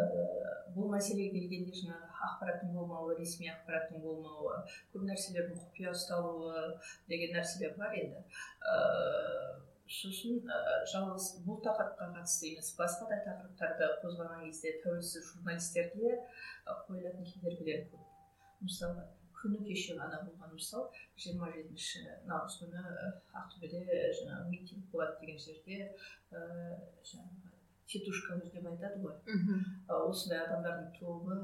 бұл 0.75 0.91
мәселеге 0.91 1.39
келгенде 1.39 1.77
жаңағы 1.79 2.11
ақпараттың 2.29 2.75
болмауы 2.75 3.15
ресми 3.19 3.47
ақпараттың 3.53 4.03
болмауы 4.03 4.59
көп 4.93 5.07
нәрселердің 5.07 5.63
құпия 5.63 5.95
ұсталуы 5.95 6.65
деген 7.07 7.35
нәрселер 7.37 7.77
бар 7.79 7.95
енді. 8.03 8.25
Ә, 8.59 9.68
сосын 9.89 10.43
ә, 10.45 10.57
жалғыз 10.91 11.27
бұл 11.45 11.59
тақырыпқа 11.65 12.09
қатысты 12.15 12.51
емес 12.51 12.73
басқа 12.77 13.07
да 13.09 13.17
тақырыптарды 13.25 13.87
қозғаған 14.03 14.43
кезде 14.45 14.75
тәуелсіз 14.83 15.31
журналистерге 15.31 16.11
қойылатын 16.87 17.25
кедергілер 17.31 17.87
көп. 17.89 18.05
Мысалы 18.61 19.07
күні 19.39 19.63
кеше 19.65 19.95
ғана 19.97 20.21
болған 20.27 20.53
мысал 20.53 20.89
жиырма 21.17 21.49
жетінші 21.55 22.03
наурыз 22.29 22.59
күні 22.61 22.83
ақтөбеде 23.41 24.01
жаңағы 24.19 24.49
митинг 24.51 24.89
болады 24.93 25.17
деген 25.23 25.39
жерде 25.41 25.79
ә, 26.31 26.43
жаңағы 27.09 27.55
тетушкалар 27.89 28.45
деп 28.53 28.67
айтады 28.69 29.01
ғой. 29.01 29.15
Осындай 29.89 30.43
адамдардың 30.43 30.91
тобы 30.99 31.39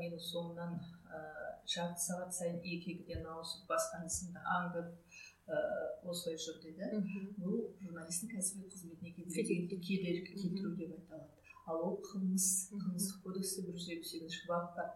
менің 0.00 0.22
соңымнан 0.30 0.78
ә, 1.12 1.20
жарты 1.68 2.00
сағат 2.06 2.32
сайын 2.32 2.62
екі 2.62 2.94
екіден 2.94 3.26
ауысып 3.28 3.68
басқан 3.68 4.06
ісімді 4.08 4.40
аңдып 4.56 5.09
ә, 5.50 5.60
осылай 6.06 6.38
жүр 6.44 6.60
деді 6.62 7.02
бұл 7.42 7.60
журналистің 7.82 8.32
кәсіби 8.34 8.70
қызметіне 8.70 9.78
кедергі 9.88 10.34
келтіру 10.34 10.72
деп 10.78 10.96
айталады 10.96 11.28
ал 11.70 11.84
ол 11.86 11.96
қылмыс 12.06 12.46
қылмыстық 12.72 13.22
кодексте 13.24 13.64
бір 13.66 13.78
жүз 13.78 13.90
елу 13.94 14.08
сегізінші 14.10 14.46
бап 14.48 14.74
бар 14.76 14.88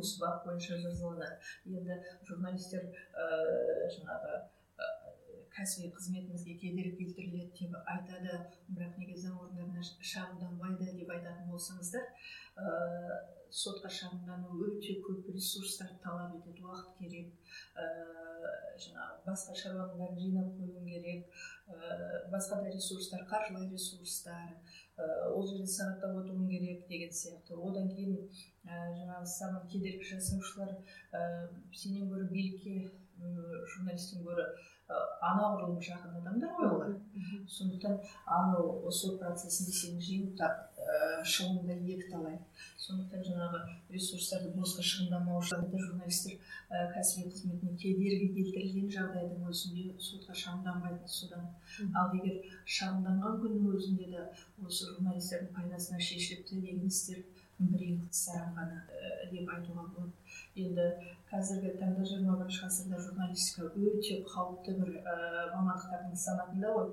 осы 0.00 0.20
бап 0.22 0.46
бойынша 0.46 0.78
жазаланады 0.84 1.78
енді 1.78 1.98
журналистер 2.28 2.88
ә, 2.88 3.26
жаңағы 3.96 4.36
ә, 4.36 4.42
кәсіби 5.56 5.90
қызметімізге 5.96 6.56
кедергі 6.60 6.96
келтіріледі 6.98 7.52
деп 7.58 7.76
айтады. 7.94 8.38
Бірақ 8.72 8.98
неге 9.00 9.16
заң 9.20 9.38
орындарына 9.42 9.84
шағымданбайды 9.84 10.96
деп 10.96 11.12
айтатын 11.12 11.50
болсаңыздар 11.52 12.08
ә, 12.56 12.72
сотқа 13.52 13.90
шағымдану 13.92 14.56
өте 14.66 14.98
көп 15.04 15.28
ресурстар 15.34 15.92
талап 16.04 16.36
етеді 16.38 16.64
уақыт 16.64 16.96
керек. 17.00 17.34
Ә, 17.76 17.84
жаңағы 18.84 19.26
басқа 19.26 19.56
шаруаның 19.60 19.98
бәрін 20.00 20.22
жинап 20.24 20.54
қою 20.56 20.84
керек. 20.86 21.28
Ә, 21.68 22.22
басқа 22.32 22.62
да 22.64 22.72
ресурстар 22.72 23.26
қаржылай 23.28 23.68
ресурстар 23.70 24.56
ол 25.32 25.46
жерде 25.48 25.68
сағаттап 25.68 26.16
отыруың 26.22 26.48
керек 26.48 26.88
деген 26.88 27.12
сияқты. 27.12 27.56
Одан 27.56 27.88
кейін 27.92 28.18
ә, 28.64 28.92
жаңағы 28.96 29.28
саған 29.36 29.68
кедергі 29.72 30.08
жасаушылар 30.14 30.74
ә, 31.12 31.22
сенен 31.76 32.08
гөрі 32.12 32.28
билікке 32.32 32.76
журналисттен 33.72 34.24
гөрі 34.26 34.46
анағұрлым 35.22 35.80
жақын 35.82 36.18
адамдар 36.20 36.52
ғой 36.58 36.68
олар. 36.76 36.92
Сондықтан 37.48 37.98
анау 38.26 38.90
сот 38.90 39.18
процесінде 39.20 39.72
сені 39.76 40.00
жиынтап 40.02 40.72
ә, 40.82 41.22
шығынды 41.24 41.76
екі 41.94 42.08
талай 42.10 42.38
сондықтан 42.82 43.22
жаңағы 43.26 43.60
ресурстарды 43.94 44.52
босқа 44.56 44.84
шығындамау 44.86 45.42
үшін 45.42 45.66
журналистер 45.72 46.38
ә, 46.70 46.88
кәсіби 46.94 47.30
қызметіне 47.30 47.76
кедергі 47.82 48.28
келтірілген 48.36 48.90
жағдайдың 48.96 49.46
өзінде 49.52 49.84
сотқа 50.02 50.36
шағымданбайды 50.42 51.08
содан. 51.08 51.46
Ал 51.94 52.16
егер 52.18 52.58
шағымданған 52.66 53.38
күннің 53.44 53.76
өзінде 53.76 54.10
де 54.16 54.26
осы 54.64 54.90
журналистердің 54.90 55.54
пайдасына 55.56 56.00
шешіліпті 56.02 56.60
деген 56.60 56.86
істер 56.88 57.22
бір 57.58 57.82
екі 57.88 58.08
саран 58.10 58.54
ғана 58.56 58.78
ә, 58.88 59.30
деп 59.30 59.50
айтуға 59.54 59.84
болады. 59.94 60.12
Енді 60.64 60.86
қазіргі 61.30 61.74
таңда 61.80 62.06
жиырма 62.08 62.38
бірінші 62.40 62.64
ғасырда 62.66 63.00
журналистика 63.06 63.68
өте 63.72 64.18
қауіпті 64.28 64.76
бір 64.80 64.96
ә, 65.02 65.16
мамандықтардың 65.54 66.18
санатында 66.24 66.74
ғой. 66.76 66.92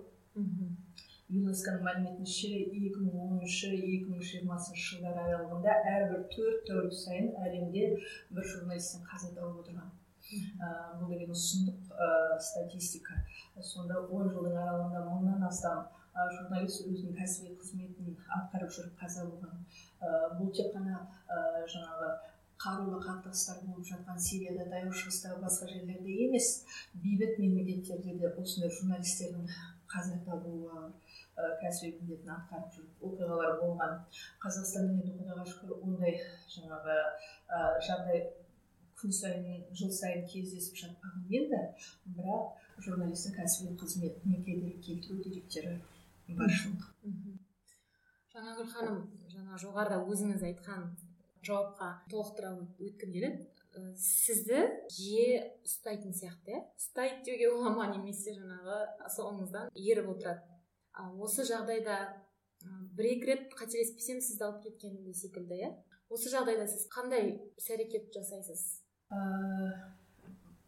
Юнеско 1.30 1.76
мәліметінше 1.86 2.50
екі 2.58 3.04
мың 3.04 3.18
оныншы 3.26 3.70
екі 3.76 4.08
мың 4.10 4.24
жиырмасыншы 4.32 4.96
жылдар 4.96 5.20
аралығында 5.24 5.76
әрбір 5.92 6.24
төрт 6.34 6.64
тәулік 6.70 6.96
сайын 6.98 7.30
әлемде 7.46 7.92
бір 8.34 8.48
журналисттің 8.54 9.06
қаза 9.12 9.30
тауып 9.36 9.60
отырған. 9.62 9.92
Ә, 10.30 10.72
бұл 10.98 11.14
деген 11.14 11.38
сұмдық 11.38 11.94
ә, 11.94 12.10
статистика. 12.42 13.22
Сонда 13.62 14.02
он 14.02 14.30
жылдың 14.34 14.58
аралығында 14.58 15.06
мыңнан 15.06 15.46
астам 15.48 15.86
журналист 16.36 16.88
өзінің 16.88 17.16
кәсіби 17.20 17.56
қызметін 17.62 18.18
атқарып 18.40 18.74
жүріп 18.76 19.00
қаза 19.00 19.26
болған. 19.30 19.64
Бұл 20.40 20.52
тек 20.56 20.74
қана 20.76 21.06
жаңағы 21.74 22.10
қарулы 22.60 23.00
қақтығыстар 23.06 23.62
болып 23.66 23.86
жатқан 23.88 24.18
сирияда 24.20 24.66
таяу 24.72 24.92
шығыста 24.92 25.38
басқа 25.40 25.70
жерлерде 25.70 26.16
емес 26.26 26.66
бейбіт 26.94 27.38
мемлекеттерде 27.40 28.18
де 28.20 28.34
осындай 28.34 28.74
журналистердің 28.80 29.46
қаза 29.90 30.18
табуы 30.26 30.90
кәсіби 31.62 32.02
міндетін 32.02 32.34
атқарып 32.36 32.74
жүріп 32.76 33.06
оқиғалар 33.10 33.56
болған. 33.62 33.94
Қазақстанда 34.44 34.98
енді 34.98 35.14
құдайға 35.22 35.46
шүкір 35.54 35.78
ондай 35.78 36.20
жаңағы 36.52 36.98
жағдай 37.88 38.26
күн 39.00 39.16
сайын 39.16 39.62
жыл 39.72 39.94
сайын 39.96 40.26
кездесіп 40.28 40.82
жатпағанмен 40.82 41.48
де 41.54 41.62
бірақ 42.18 42.60
журналистің 42.84 43.38
кәсіби 43.40 43.78
қызметіне 43.80 44.44
кедергі 44.44 44.84
келтіру 44.84 45.24
деректері 45.24 45.78
баршылық 46.38 46.88
жаңагүл 48.34 48.68
ханым 48.74 49.00
жаңа 49.34 49.62
жоғарыда 49.64 50.02
өзіңіз 50.14 50.44
айтқан 50.50 50.90
жауапқа 51.46 51.90
толықтыра 52.12 52.52
өткім 52.80 53.16
келеді 53.16 53.48
сізді 54.00 54.64
жиі 54.92 55.42
ұстайтын 55.66 56.14
сияқты 56.16 56.56
иә? 56.56 56.62
Ұстайды 56.80 57.22
деуге 57.28 57.52
бола 57.54 57.74
ма 57.76 57.88
немесе 57.92 58.34
жаңағы 58.36 58.80
соңыңыздан 59.16 59.70
еріп 59.78 60.10
отырады? 60.16 60.42
Осы 61.22 61.46
жағдайда 61.48 62.00
бір 62.98 63.12
екі 63.14 63.30
рет 63.30 63.56
қателеспесем 63.60 64.20
сізді 64.26 64.48
алып 64.50 64.66
кеткен 64.66 64.98
секілді 65.14 65.62
иә? 65.62 65.72
Осы 66.10 66.34
жағдайда 66.34 66.68
сіз 66.68 66.88
қандай 66.92 67.36
іс 67.58 67.70
әрекет 67.76 68.10
жасайсыз 68.16 68.66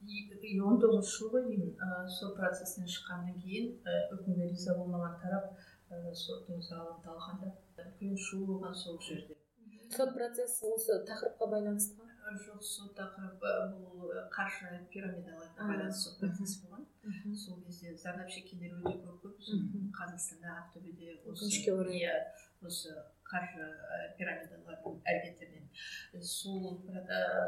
он 0.02 0.80
тоғызыншы 0.82 1.18
жыл 1.18 1.30
ғой 1.34 1.44
деймін 1.48 1.76
сот 2.18 2.34
процесінен 2.38 2.90
шыққаннан 2.90 3.38
кейін 3.44 3.68
үкімге 4.18 4.50
риза 4.50 4.76
болмаған 4.78 5.20
тарап 5.22 5.52
соттың 6.24 6.62
залын 6.66 6.98
талқандап 7.06 7.84
үлкен 7.86 8.18
шу 8.18 8.46
болған 8.48 8.74
сол 8.82 8.98
жерде 9.08 9.38
сот 9.96 10.14
процесі 10.16 10.72
осы 10.74 10.98
тақырыпқа 11.10 11.50
байланысты 11.54 12.00
ма 12.00 12.36
жоқ 12.46 12.62
сот 12.64 12.96
тақырыбы 12.98 13.54
бұл 13.76 14.14
қаржы 14.34 14.82
пирамидаларына 14.94 15.70
байланысты 15.72 16.10
сот 16.10 16.20
процесі 16.24 16.62
болған 16.66 17.36
сол 17.46 17.62
кезде 17.66 17.96
зардап 17.96 18.30
шеккендер 18.30 18.78
өте 18.82 18.98
көп 19.06 19.26
көп 19.26 19.36
қазақстанда 20.00 20.56
ақтөбеде 20.64 21.18
өкінішке 21.26 21.76
орай 21.76 22.02
иә 22.06 22.16
осы 22.62 22.96
қаржы 23.32 23.68
пирамидалардың 24.20 25.02
әрекеттерінен 25.14 25.62
сол 26.30 26.82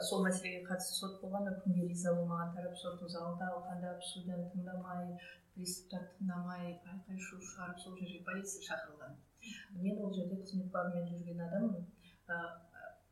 сол 0.09 0.25
мәселеге 0.25 0.63
қатысты 0.67 0.99
сот 0.99 1.21
болған 1.21 1.49
үкімге 1.53 1.87
риза 1.91 2.13
болмаған 2.17 2.53
тарап 2.57 2.77
соттың 2.81 3.11
залын 3.15 3.39
талқандап 3.41 4.03
судьяны 4.09 4.49
тыңдамай 4.53 5.09
приступтарды 5.55 6.17
тыңдамай 6.19 6.61
айқай 6.67 7.19
шу 7.25 7.39
шығарып 7.49 7.81
сол 7.83 7.97
жерге 7.99 8.23
полиция 8.29 8.63
шақырылған. 8.67 9.17
Мен 9.81 9.99
ол 10.05 10.13
жерде 10.15 10.39
қызмет 10.41 10.71
бабымен 10.73 11.09
жүрген 11.11 11.43
адаммын. 11.47 11.83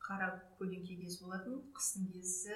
Қара 0.01 0.29
көлеңке 0.59 0.97
кез 1.03 1.19
болатын 1.21 1.59
қыстың 1.77 2.07
кезі 2.15 2.55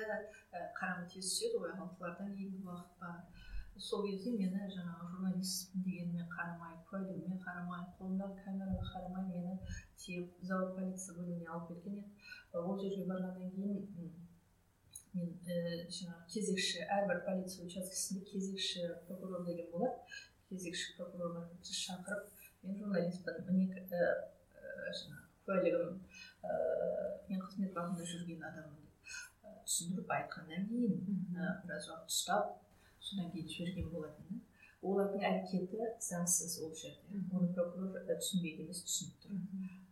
қараңғы 0.79 1.11
тез 1.13 1.29
түседі 1.29 1.61
ғой 1.61 1.75
алтылардан 1.75 2.33
кейінгі 2.39 2.65
уақыт 2.65 2.97
бар. 3.03 3.44
Сол 3.79 4.05
кезде 4.07 4.31
мені 4.31 4.67
жаңағы 4.71 5.09
журналистпін 5.11 5.83
дегеніме 5.83 6.27
қарамай 6.31 6.77
куәлігіме 6.89 7.39
қарамай 7.43 7.81
қолымдағы 7.97 8.37
камераға 8.45 8.85
қарамай 8.93 9.25
мені 9.31 9.57
тиеп 9.99 10.37
завод 10.41 10.75
полиция 10.77 11.17
бөліміне 11.17 11.49
алып 11.51 11.73
кеткен 11.73 11.99
еді. 11.99 12.29
Ол 12.53 12.79
жерге 12.79 13.03
барғаннан 13.09 13.51
кейін 13.51 14.13
мен 15.15 15.33
ә, 15.43 15.87
жаңағы 15.91 16.23
кезекші 16.31 16.85
әрбір 16.97 17.21
полиция 17.27 17.65
учаскесінде 17.65 18.23
кезекші 18.31 18.87
прокурор 19.07 19.45
деген 19.45 19.71
болады 19.71 19.95
кезекші 20.49 20.95
прокурорларды 20.97 21.77
шақырып 21.83 22.31
мен 22.63 22.79
журналистпін 22.79 23.43
міне 23.49 23.83
жаңағы 24.99 25.23
куәлігім 25.45 25.99
мен 27.29 27.43
қызмет 27.47 27.73
бабында 27.75 28.07
жүрген 28.11 28.43
адаммын 28.49 28.83
деп 28.83 29.63
түсіндіріп 29.65 30.11
айтқаннан 30.19 30.67
кейін 30.69 31.01
біраз 31.65 31.89
уақыт 31.89 32.15
ұстап 32.15 32.64
содан 33.07 33.31
кейін 33.33 33.49
жіберген 33.53 33.89
болатын 33.93 34.43
олардың 34.89 35.25
әрекеті 35.29 35.89
заңсыз 36.07 36.59
ол 36.65 36.73
жерде 36.81 37.21
оны 37.37 37.49
прокурор 37.57 38.05
түсінбейді 38.09 38.65
емес 38.65 38.83
түсініп 38.87 39.25
тұр 39.25 39.41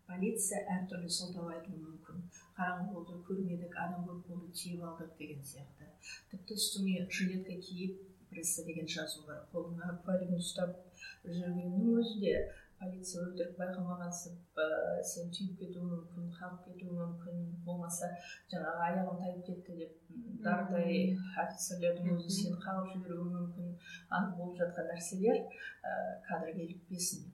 полиция 0.10 0.62
әртүрлі 0.76 1.12
сылтау 1.18 1.50
айтуы 1.56 1.80
мүмкін 1.80 2.26
қараңғы 2.58 2.90
болды 2.96 3.20
көрмедік 3.30 3.78
адам 3.86 4.08
көп 4.10 4.26
болды 4.30 4.52
тиіп 4.60 4.84
алдық 4.90 5.14
деген 5.22 5.46
сияқты 5.52 5.90
тіпті 6.32 6.58
үстіңе 6.60 7.06
жилетка 7.20 7.56
киіп 7.68 8.02
пресса 8.34 8.66
деген 8.68 8.90
жазу 8.96 9.24
бар 9.28 9.46
қолыңа 9.54 9.94
куәлігін 10.06 10.42
ұстап 10.42 10.76
жүргеннің 11.24 11.90
өзі 11.96 12.20
де 12.26 12.36
полиция 12.80 13.24
өлтіріп 13.24 13.60
байқамағансып 13.60 14.64
ә, 14.64 14.66
сен 15.12 15.30
түйіп 15.36 15.60
кетуі 15.62 15.86
мүмкін 15.92 16.32
қағып 16.40 16.66
кетуі 16.70 16.98
мүмкін 16.98 17.44
болмаса 17.68 18.10
жаңағы 18.54 18.88
аяғым 18.88 19.22
тайып 19.22 19.46
кетті 19.50 19.78
деп 19.82 20.18
дардай 20.48 20.98
офицерлердің 21.46 22.18
өзі 22.18 22.36
сені 22.40 22.60
қағып 22.66 22.92
жіберуі 22.96 23.30
мүмкін. 23.38 23.72
Анық 24.10 24.36
болып 24.42 24.60
жатқан 24.64 24.92
нәрселер 24.92 25.40
ә, 25.40 25.96
кадрға 26.28 26.60
ілікпесін 26.68 27.32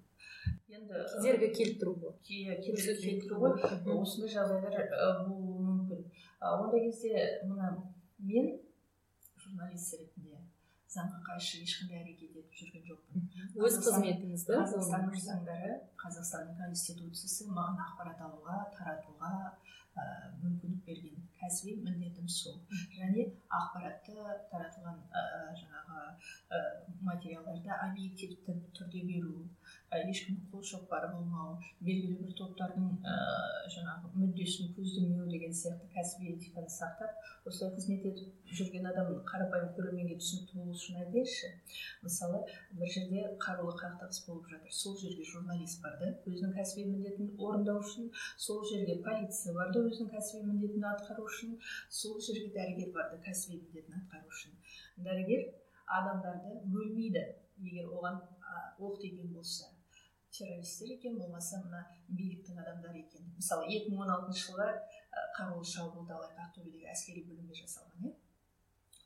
енді 0.69 1.03
кедергі 1.12 1.50
келтіру 1.58 1.93
ғой. 2.01 2.13
иә 2.29 2.55
кедергі 2.63 2.96
келтіру 3.03 3.39
ғой. 3.41 3.53
осындай 3.96 4.31
жағдайлар 4.36 5.25
болуы 5.27 5.63
мүмкін. 5.67 6.03
Ондай 6.40 6.85
кезде 6.85 7.25
мына 7.50 7.72
мен 8.20 8.59
журналист 9.44 9.98
ретінде 10.00 10.28
заңға 10.93 11.19
қайшы 11.27 11.61
ешқандай 11.65 12.01
әрекет 12.01 12.37
етіп 12.39 12.55
жүрген 12.59 12.85
жоқпын. 12.89 13.25
Өз 13.67 13.75
қызметіңізді 13.85 14.55
қазақстанның 14.57 15.19
заңдары 15.25 15.73
қазақстанның 16.01 16.55
конституциясы 16.63 17.49
маған 17.49 17.83
ақпарат 17.85 18.23
алуға 18.25 18.57
таратуға 18.77 19.33
ә, 19.49 20.05
мүмкіндік 20.41 20.81
берген 20.87 21.27
кәсіби 21.37 21.75
міндетім 21.85 22.27
сол. 22.33 22.57
Және 22.95 23.27
ақпаратты 23.59 24.17
таратылған 24.51 24.99
ә, 25.13 25.23
жаңағы 25.61 26.01
ә, 26.57 26.63
материалдарды 27.11 27.75
объективті 27.77 28.57
түрде 28.79 29.05
беру 29.11 29.45
ешкімнің 29.97 30.49
қол 30.51 30.61
шоқпары 30.69 31.09
болмау 31.13 31.55
белгілі 31.81 32.17
бір 32.21 32.33
топтардың 32.37 32.89
ә, 33.01 33.15
жаңағы 33.73 34.11
мүддесін 34.13 34.69
көздемеу 34.77 35.25
деген 35.31 35.55
сияқты 35.57 35.89
кәсіби 35.95 36.33
этиканы 36.35 36.69
сақтап 36.69 37.47
осылай 37.49 37.73
қызмет 37.75 38.05
етіп 38.11 38.51
жүрген 38.59 38.85
адам 38.91 39.09
қарапайым 39.29 39.71
көрерменге 39.77 40.19
түсінікті 40.21 40.59
болу 40.59 40.75
үшін 40.77 40.99
айтайыншы 41.01 41.49
мысалы 42.03 42.43
бір 42.77 42.93
жерде 42.95 43.25
қарулы 43.41 43.73
қақтығыс 43.81 44.21
болып 44.27 44.51
жатыр 44.53 44.77
сол 44.81 44.97
жерге 45.01 45.25
журналист 45.31 45.81
барды 45.81 46.11
өзінің 46.29 46.53
кәсіби 46.59 46.85
міндетін 46.91 47.33
орындау 47.39 47.81
үшін 47.81 48.11
сол 48.37 48.61
жерге 48.69 48.99
полиция 49.05 49.55
барды 49.57 49.83
өзінің 49.89 50.13
кәсіби 50.13 50.45
міндетін 50.51 50.85
атқару 50.93 51.25
үшін 51.25 51.57
сол 51.89 52.21
жерге 52.21 52.53
дәрігер 52.59 52.93
барды 52.93 53.21
кәсіби 53.25 53.63
міндетін 53.63 54.03
атқару 54.03 54.29
үшін 54.35 54.57
дәрігер 55.09 55.49
адамдарды 55.99 56.61
бөлмейді 56.69 57.25
егер 57.65 57.89
оған 57.89 58.21
оқ 58.79 58.99
тиген 59.01 59.33
болса 59.33 59.67
террористтер 60.31 60.94
екен 60.96 61.18
болмаса 61.18 61.59
мына 61.65 61.83
биліктің 62.07 62.61
адамдары 62.61 63.03
екен. 63.03 63.29
Мысалы 63.35 63.68
екі 63.74 63.92
мың 63.94 64.05
он 64.05 64.15
алтыншы 64.15 64.51
жылы 64.51 64.68
қарулы 65.37 65.65
шабуылды 65.65 66.13
алайық 66.15 66.42
ақтөбедегі 66.46 66.89
әскери 66.94 67.25
бөлімге 67.27 67.57
жасалған 67.61 68.09
иә? 68.09 68.15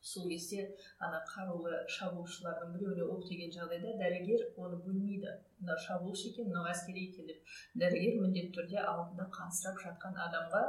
Сол 0.04 0.28
кезде 0.28 0.66
ана 1.00 1.22
қарулы 1.30 1.78
шабуылшылардың 1.96 2.74
біреуіне 2.76 3.06
оқ 3.14 3.24
тиген 3.30 3.54
жағдайда 3.56 3.94
дәрігер 4.02 4.42
оны 4.60 4.82
бөлмейді. 4.84 5.32
Мынау 5.62 5.80
шабуылшы 5.86 6.28
екен 6.34 6.50
мынау 6.50 6.68
әскери 6.74 7.06
екен 7.08 7.30
деп. 7.32 7.40
Дәрігер 7.80 8.20
міндетті 8.20 8.52
түрде 8.58 8.82
алдында 8.84 9.30
қансырап 9.38 9.80
жатқан 9.86 10.20
адамға 10.26 10.66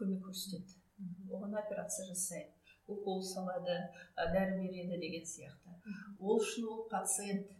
көмек 0.00 0.24
көрсетеді. 0.24 0.80
Оған 1.28 1.58
операция 1.60 2.08
жасайды. 2.08 2.56
Укол 2.88 3.20
салады 3.22 3.76
дәрі 4.16 4.56
береді 4.64 4.96
деген 5.04 5.28
сияқты. 5.28 5.76
Ол 6.18 6.40
үшін 6.40 6.64
ол 6.72 6.86
пациент. 6.88 7.52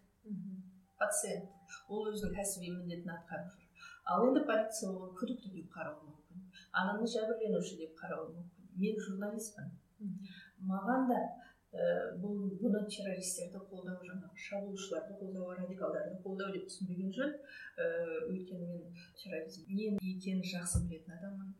Пациент. 0.98 1.59
Ол 1.88 2.12
өзінің 2.12 2.36
кәсіби 2.38 2.72
міндетін 2.76 3.12
атқарып 3.16 3.52
жүр 3.56 3.70
ал 4.10 4.26
енді 4.28 4.42
полиция 4.48 4.90
оған 4.90 5.12
күдікті 5.18 5.50
деп 5.54 5.68
қарауы 5.74 6.06
мүмкін. 6.06 6.46
Ананы 6.80 7.08
жәбірленуші 7.12 7.76
деп 7.80 7.92
қарауы 8.00 8.32
мүмкін. 8.34 8.70
Мен 8.82 8.98
журналистпін. 9.06 9.68
Маған 10.70 11.06
да 11.10 11.18
бұл 11.70 12.38
бұны 12.58 12.80
террористерді 12.90 13.60
қолдау 13.70 14.00
жаңағы 14.02 14.40
шабуылшыларды 14.42 15.14
қолдау 15.20 15.52
радикалдарды 15.54 16.16
қолдау 16.24 16.50
деп 16.50 16.64
түсінбеген 16.66 17.12
жөн 17.14 17.30
ә, 17.30 17.86
өйткені 18.26 18.66
мен 18.66 18.88
терроризм. 19.14 19.68
Не 19.70 19.86
екенін 20.02 20.42
жақсы 20.42 20.82
білетін 20.88 21.14
адаммын 21.14 21.52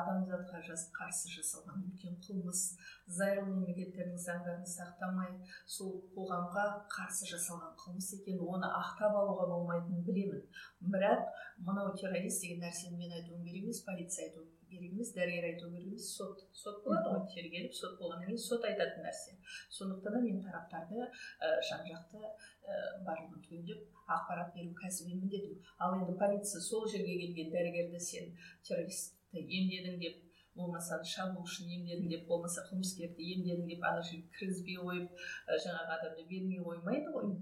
адамзатқа 0.00 0.60
қарсы 0.98 1.32
жасалған 1.32 1.86
үлкен 1.88 2.18
қылмыс. 2.26 2.62
Зайырлы 3.08 3.54
мемлекеттердің 3.54 4.20
заңдарын 4.20 4.68
сақтамай 4.68 5.32
сол 5.64 5.96
қоғамға 6.12 6.66
қарсы 6.92 7.30
жасалған 7.32 7.72
қылмыс 7.80 8.10
екенін 8.18 8.44
оны 8.44 8.68
ақтап 8.68 9.16
алуға 9.16 9.48
болмайтынын 9.48 10.04
білемін. 10.04 10.44
Бірақ 10.92 11.24
мынау 11.64 11.96
террорист 11.96 12.44
деген 12.44 12.60
нәрсені 12.66 13.00
мен 13.00 13.16
айтуым 13.16 13.48
керек 13.48 13.64
емес 13.64 13.80
полиция 13.88 14.28
айтуы 14.28 14.44
емес 14.82 15.12
дәрігер 15.14 15.44
айту 15.50 15.70
керек 15.70 15.86
емес 15.86 16.08
сот 16.16 16.40
сот 16.62 16.82
болады 16.84 17.12
ғой 17.12 17.22
тергеліп 17.34 17.74
сот 17.78 17.98
болғаннан 18.00 18.26
кейін 18.28 18.42
сот 18.44 18.64
айтатын 18.70 19.06
нәрсе 19.06 19.36
сондықтан 19.78 20.16
да 20.16 20.20
мен 20.26 20.40
тараптарды 20.42 21.00
ә, 21.04 21.52
жан 21.68 21.86
жақты 21.88 22.20
ә, 22.20 22.78
барлығын 23.06 23.44
түгендеп 23.46 24.12
ақпарат 24.16 24.54
беру 24.56 24.74
кәсіби 24.82 25.18
міндетім 25.20 25.60
ал 25.78 25.98
енді 26.00 26.16
полиция 26.22 26.60
сол 26.68 26.88
жерге 26.94 27.18
келген 27.22 27.52
дәрігерді 27.54 28.00
сен 28.08 28.32
террористті 28.68 29.44
емдедің 29.44 30.00
деп 30.02 30.22
болмаса 30.54 31.02
шабуылшыны 31.14 31.78
емдедің 31.78 32.10
деп 32.16 32.26
болмаса 32.28 32.66
қылмыскерді 32.70 33.30
емдедің 33.36 33.70
деп 33.74 33.86
ана 33.92 34.02
жерге 34.02 34.28
кіргізбей 34.38 34.82
қойып 34.82 35.22
ә, 35.46 35.62
жаңағы 35.66 35.98
адамды 35.98 36.28
бермей 36.30 36.62
қоймайды 36.66 37.14
ғой 37.14 37.32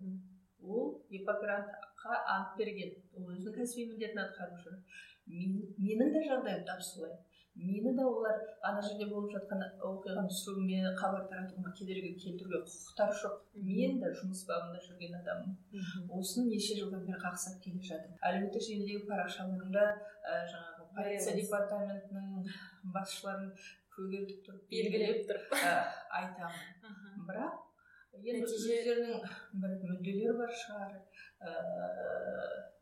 ол 0.63 1.03
гиппократқа 1.11 2.19
ант 2.35 2.57
берген. 2.59 2.95
Ол 3.17 3.33
өзінің 3.35 3.57
кәсіби 3.57 3.89
міндетін 3.91 4.23
атқарып 4.23 4.61
жүр 4.65 4.77
менің 5.27 6.15
де 6.15 6.25
жағдайым 6.29 6.65
тап 6.67 6.83
солай. 6.83 7.15
Мені 7.55 7.93
де 7.97 8.05
олар 8.05 8.39
ана 8.65 8.81
жерде 8.81 9.07
болып 9.11 9.35
жатқан 9.35 9.61
оқиғаны 9.85 10.31
түсіруіме 10.31 10.95
хабар 10.97 11.27
таратуыма 11.29 11.73
кедергі 11.77 12.15
келтіруге 12.23 12.63
құқықтары 12.65 13.17
жоқ. 13.21 13.35
Мен 13.69 13.99
де 14.01 14.09
жұмыс 14.21 14.47
бабында 14.49 14.81
жүрген 14.87 15.19
адаммын. 15.19 15.59
Осыны 16.17 16.49
неше 16.49 16.79
жылдан 16.79 17.05
бері 17.05 17.21
қақсап 17.21 17.61
келе 17.61 17.83
жатырмын. 17.91 18.17
Әлеуметтік 18.31 18.65
желідегі 18.69 19.05
парақшаларымда 19.11 19.85
ә, 19.85 20.41
жаңағы 20.55 20.89
полиция 20.97 21.37
департаментінің 21.37 22.49
басшыларын 22.97 23.53
көгертіп 23.99 24.43
тұрып 24.49 24.73
белгілеп 24.73 25.25
тұрып. 25.29 25.53
ә, 25.53 25.77
айтамын. 26.23 26.99
Бірақ 27.29 27.61
енді 28.17 28.49
өздерінің 28.49 29.29
бір 29.61 29.77
мүдделері 29.91 30.39
бар 30.41 30.61
шығар 30.65 30.97
ыыы 30.97 32.73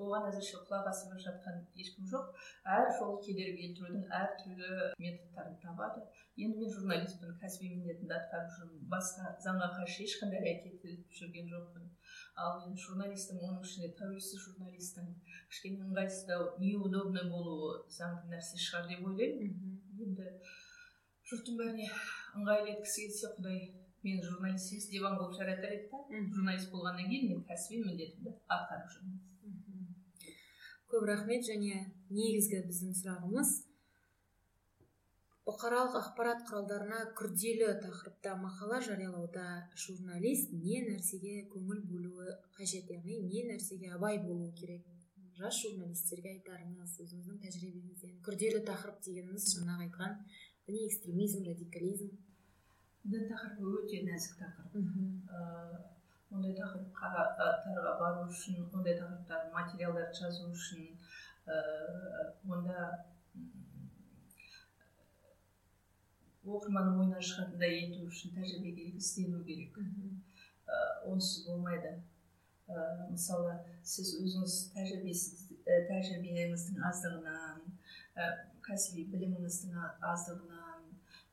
оған 0.00 0.28
әзірше 0.30 0.60
құлақ 0.66 0.88
асып 0.90 1.12
жатқан 1.24 1.58
ешкім 1.82 2.06
жоқ. 2.12 2.30
Әр 2.76 2.88
жол 2.98 3.18
кедергі 3.24 3.66
келтірудің 3.66 4.06
әртүрлі 4.18 4.70
методтарын 5.02 5.58
табады. 5.64 6.04
Енді 6.36 6.62
мен 6.62 6.72
журналистпін 6.76 7.34
кәсіби 7.42 7.70
міндетімді 7.74 8.16
атқарып 8.16 8.54
жүрмін. 8.56 8.86
Басқа 8.94 9.34
заңға 9.44 9.68
қайшы 9.76 10.06
ешқандай 10.06 10.40
әрекет 10.40 10.86
етіп 10.88 11.18
жүрген 11.18 11.50
жоқпын. 11.52 11.90
Ал 12.40 12.62
енді 12.66 12.86
журналистің 12.86 13.44
оның 13.44 13.66
ішінде 13.68 13.92
тәуелсіз 14.00 14.46
журналистің 14.46 15.12
кішкене 15.52 15.84
ыңғайсыздау 15.88 16.48
неудобный 16.62 17.28
болуы 17.28 17.82
заңды 17.92 18.32
нәрсе 18.32 18.60
шығар 18.64 18.88
деп 18.88 19.04
ойлаймын. 19.10 19.52
Енді 20.06 20.32
жұрттың 21.28 21.60
бәріне 21.60 21.90
ыңғайлы 22.40 22.76
еткісі 22.78 23.06
келсе 23.06 23.34
құдай 23.36 23.60
мен 24.02 24.22
журналист 24.24 24.72
емес 24.72 24.88
диван 24.90 25.18
қылып 25.18 25.36
жаратар 25.38 25.76
еді 25.76 25.90
да 25.92 26.22
журналист 26.34 26.72
болғаннан 26.72 27.12
кейін 27.12 27.28
мен 27.34 27.44
кәсіби 27.50 27.84
міндетімді 27.84 28.32
атқарып 28.56 28.96
жүрмін. 28.96 29.20
Көп 30.92 31.06
рахмет 31.08 31.46
және 31.48 31.86
негізгі 32.12 32.58
біздің 32.68 32.96
сұрағымыз 32.98 33.52
бұқаралық 35.46 35.94
ақпарат 35.98 36.42
құралдарына 36.48 36.98
күрделі 37.18 37.70
тақырыпта 37.82 38.34
мақала 38.38 38.80
жариялауда 38.84 39.46
журналист 39.84 40.52
не 40.52 40.82
нәрсеге 40.84 41.46
көңіл 41.54 41.80
бөлуі 41.88 42.36
қажет 42.58 42.92
яғни 42.92 43.22
не 43.24 43.46
нәрсеге 43.48 43.94
абай 43.96 44.20
болуы 44.26 44.52
керек? 44.60 44.84
Жас 45.38 45.62
журналистерге 45.62 46.34
айтарыңыз 46.36 46.92
өзіңіздің 47.06 47.40
тәжірибеңізден 47.46 48.20
күрделі 48.28 48.60
тақырып 48.68 49.00
дегеніміз 49.08 49.48
жаңағы 49.56 49.86
айтқан 49.88 50.20
діни 50.68 50.84
экстремизм 50.90 51.48
радикализм. 51.48 52.12
Дін 53.02 53.26
тақырыбы 53.32 53.72
өте 53.80 54.04
нәзік 54.06 54.36
тақырып. 54.44 54.76
Ондай 56.32 56.54
тақырыптарға 56.58 57.94
бару 58.00 58.26
үшін 58.32 58.60
ондай 58.64 58.98
тақырыптағы 58.98 59.52
материалдарды 59.56 60.20
жазу 60.20 60.50
үшін 60.52 60.88
онда 62.56 62.86
оқырманның 66.42 67.02
ойынан 67.02 67.26
шығатындай 67.26 67.76
ету 67.84 68.06
үшін 68.08 68.34
тәжірибе 68.36 68.72
керек 68.78 68.96
іздену 69.02 69.42
керек. 69.46 69.76
Онсыз 71.06 71.46
болмайды. 71.46 71.92
Ә, 72.72 72.82
мысалы 73.10 73.52
сіз 73.84 74.14
өзіңіз 74.22 74.54
тәжірибесіз 74.72 75.48
тәжірибеңіздің 75.88 76.84
аздығынан 76.88 77.58
ә, 78.16 78.28
кәсіби 78.64 79.04
біліміңіздің 79.12 79.74
аздығынан 80.12 80.71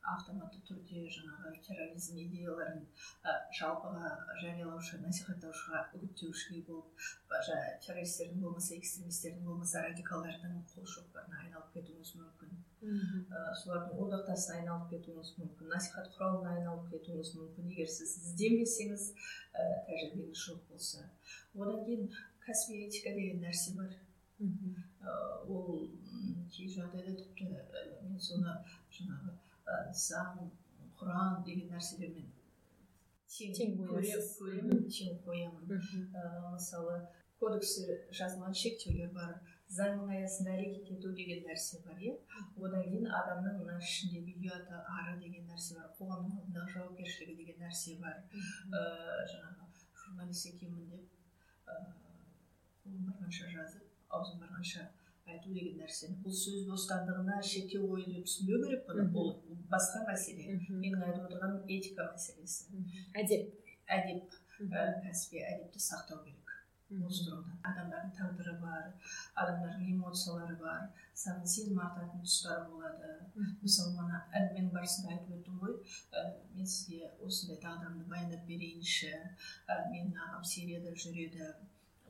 автоматты 0.08 0.60
түрде 0.66 1.02
жаңағы 1.12 1.52
терроризм 1.64 2.16
идеяларын 2.22 2.80
ә, 3.24 3.34
жалпыға 3.56 4.10
жариялаушы 4.40 5.00
насихаттаушыға 5.02 5.82
үгіттеушіге 5.98 6.62
болып 6.68 7.04
жаңағы 7.30 7.74
террористердің 7.84 8.44
болмаса 8.46 8.76
экстремистердің 8.78 9.44
болмаса 9.44 9.84
радикалдардың 9.84 10.56
қолшоқпарына 10.72 11.42
айналып 11.44 11.72
кетуіңіз 11.76 12.14
мүмкін. 12.20 12.56
Ә, 12.80 13.44
солардың 13.60 14.00
одақтасына 14.06 14.58
айналып 14.62 14.88
кетуіңіз 14.94 15.34
мүмкін 15.38 15.72
насихат 15.74 16.08
құралына 16.16 16.54
айналып 16.56 16.88
кетуіңіз 16.94 17.34
мүмкін. 17.36 17.72
Егер 17.74 17.92
сіз 17.92 18.16
ізденбесеңіз 18.24 19.10
ә, 19.52 19.66
тәжірибеңіз 19.90 20.46
жоқ 20.46 20.64
болса. 20.72 21.04
Одан 21.58 21.84
кейін 21.84 22.08
кәсіби 22.46 22.86
этика 22.88 23.12
деген 23.18 23.44
нәрсе 23.44 23.76
бар. 23.76 23.92
Ә, 24.40 25.12
ол 25.44 25.84
кей 26.50 26.72
жағдайда 26.72 27.12
тіпті 27.20 27.50
мен 27.52 28.16
соны 28.24 28.56
жаңағы 28.96 29.36
заң 30.06 30.50
құран 31.00 31.40
деген 31.46 31.72
нәрселермен 31.74 32.28
тең 33.30 33.76
көремін 33.86 34.84
тең 34.90 35.18
қоямын. 35.24 35.80
Мысалы 36.54 36.96
кодексте 37.40 37.96
жазылған 38.18 38.54
шектеулер 38.62 39.12
бар. 39.14 39.38
Заңның 39.70 40.10
аясында 40.16 40.56
әрекет 40.56 40.88
ету 40.96 41.12
деген 41.14 41.44
нәрсе 41.46 41.78
бар 41.84 42.00
иә? 42.02 42.16
Одан 42.58 42.82
кейін 42.88 43.06
адамның 43.20 43.60
мына 43.60 43.76
ішіндегі 43.78 44.34
ұяты 44.40 44.80
ары 44.96 45.14
деген 45.20 45.46
нәрсе 45.46 45.76
бар 45.78 45.92
қоғамның 45.98 46.40
алдындағы 46.40 46.74
жауапкершілігі 46.74 47.36
деген 47.44 47.62
нәрсе 47.62 47.94
бар. 48.02 48.18
Ыыы 48.66 49.28
жаңағы 49.34 49.70
журналист 50.02 50.50
екенмін 50.50 50.90
деп 50.90 51.04
қолым 52.82 53.06
барғанша 53.06 53.52
жазып 53.54 54.16
аузым 54.18 54.42
барғанша 54.42 54.88
айту 55.34 55.54
деген 55.54 55.78
нәрсені 55.80 56.18
бұл 56.24 56.34
сөз 56.36 56.66
бостандығына 56.68 57.40
шектеу 57.52 57.86
қою 57.90 58.06
деп 58.10 58.28
түсінбеу 58.28 58.60
керек 58.66 58.84
бұны 58.88 59.06
бұл 59.14 59.32
басқа 59.72 60.04
мәселе. 60.08 60.58
Менің 60.68 61.06
айтып 61.06 61.26
отырғаным 61.28 61.64
этика 61.68 62.10
мәселесі. 62.12 62.84
Әдеп. 63.14 63.56
Әдеп 63.90 64.36
кәсіби 64.60 65.40
әдепті 65.46 65.80
сақтау 65.80 66.22
керек. 66.24 66.36
Осы 67.06 67.22
тұрғыда 67.22 67.52
адамдардың 67.70 68.14
тағдыры 68.18 68.56
бар 68.58 68.86
адамдардың 69.38 69.92
эмоциялары 69.92 70.56
бар. 70.58 70.88
Саған 71.14 71.46
сенім 71.46 71.78
артатын 71.84 72.24
тұстары 72.24 72.64
болады. 72.72 73.12
Мысалы 73.62 73.94
мана 73.94 74.24
әңгіменің 74.34 74.72
барысында 74.74 75.14
айтып 75.14 75.36
өттім 75.36 75.60
ғой. 75.62 75.76
Мен 76.56 76.66
сізге 76.66 77.12
осындай 77.22 77.60
тағдырымды 77.62 78.08
баяндап 78.10 78.42
берейінші. 78.48 79.12
Менің 79.92 80.18
ағам 80.26 80.42
сирияда 80.54 80.96
жүреді. 81.04 81.52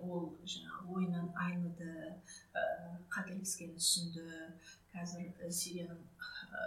Ол 0.03 0.29
жаңағы 0.45 0.97
ойынан 0.97 1.31
айныды 1.47 1.91
ә, 2.55 2.63
қателескенін 3.13 3.79
түсінді. 3.81 4.27
Қазір 4.91 5.51
сирияның 5.55 5.99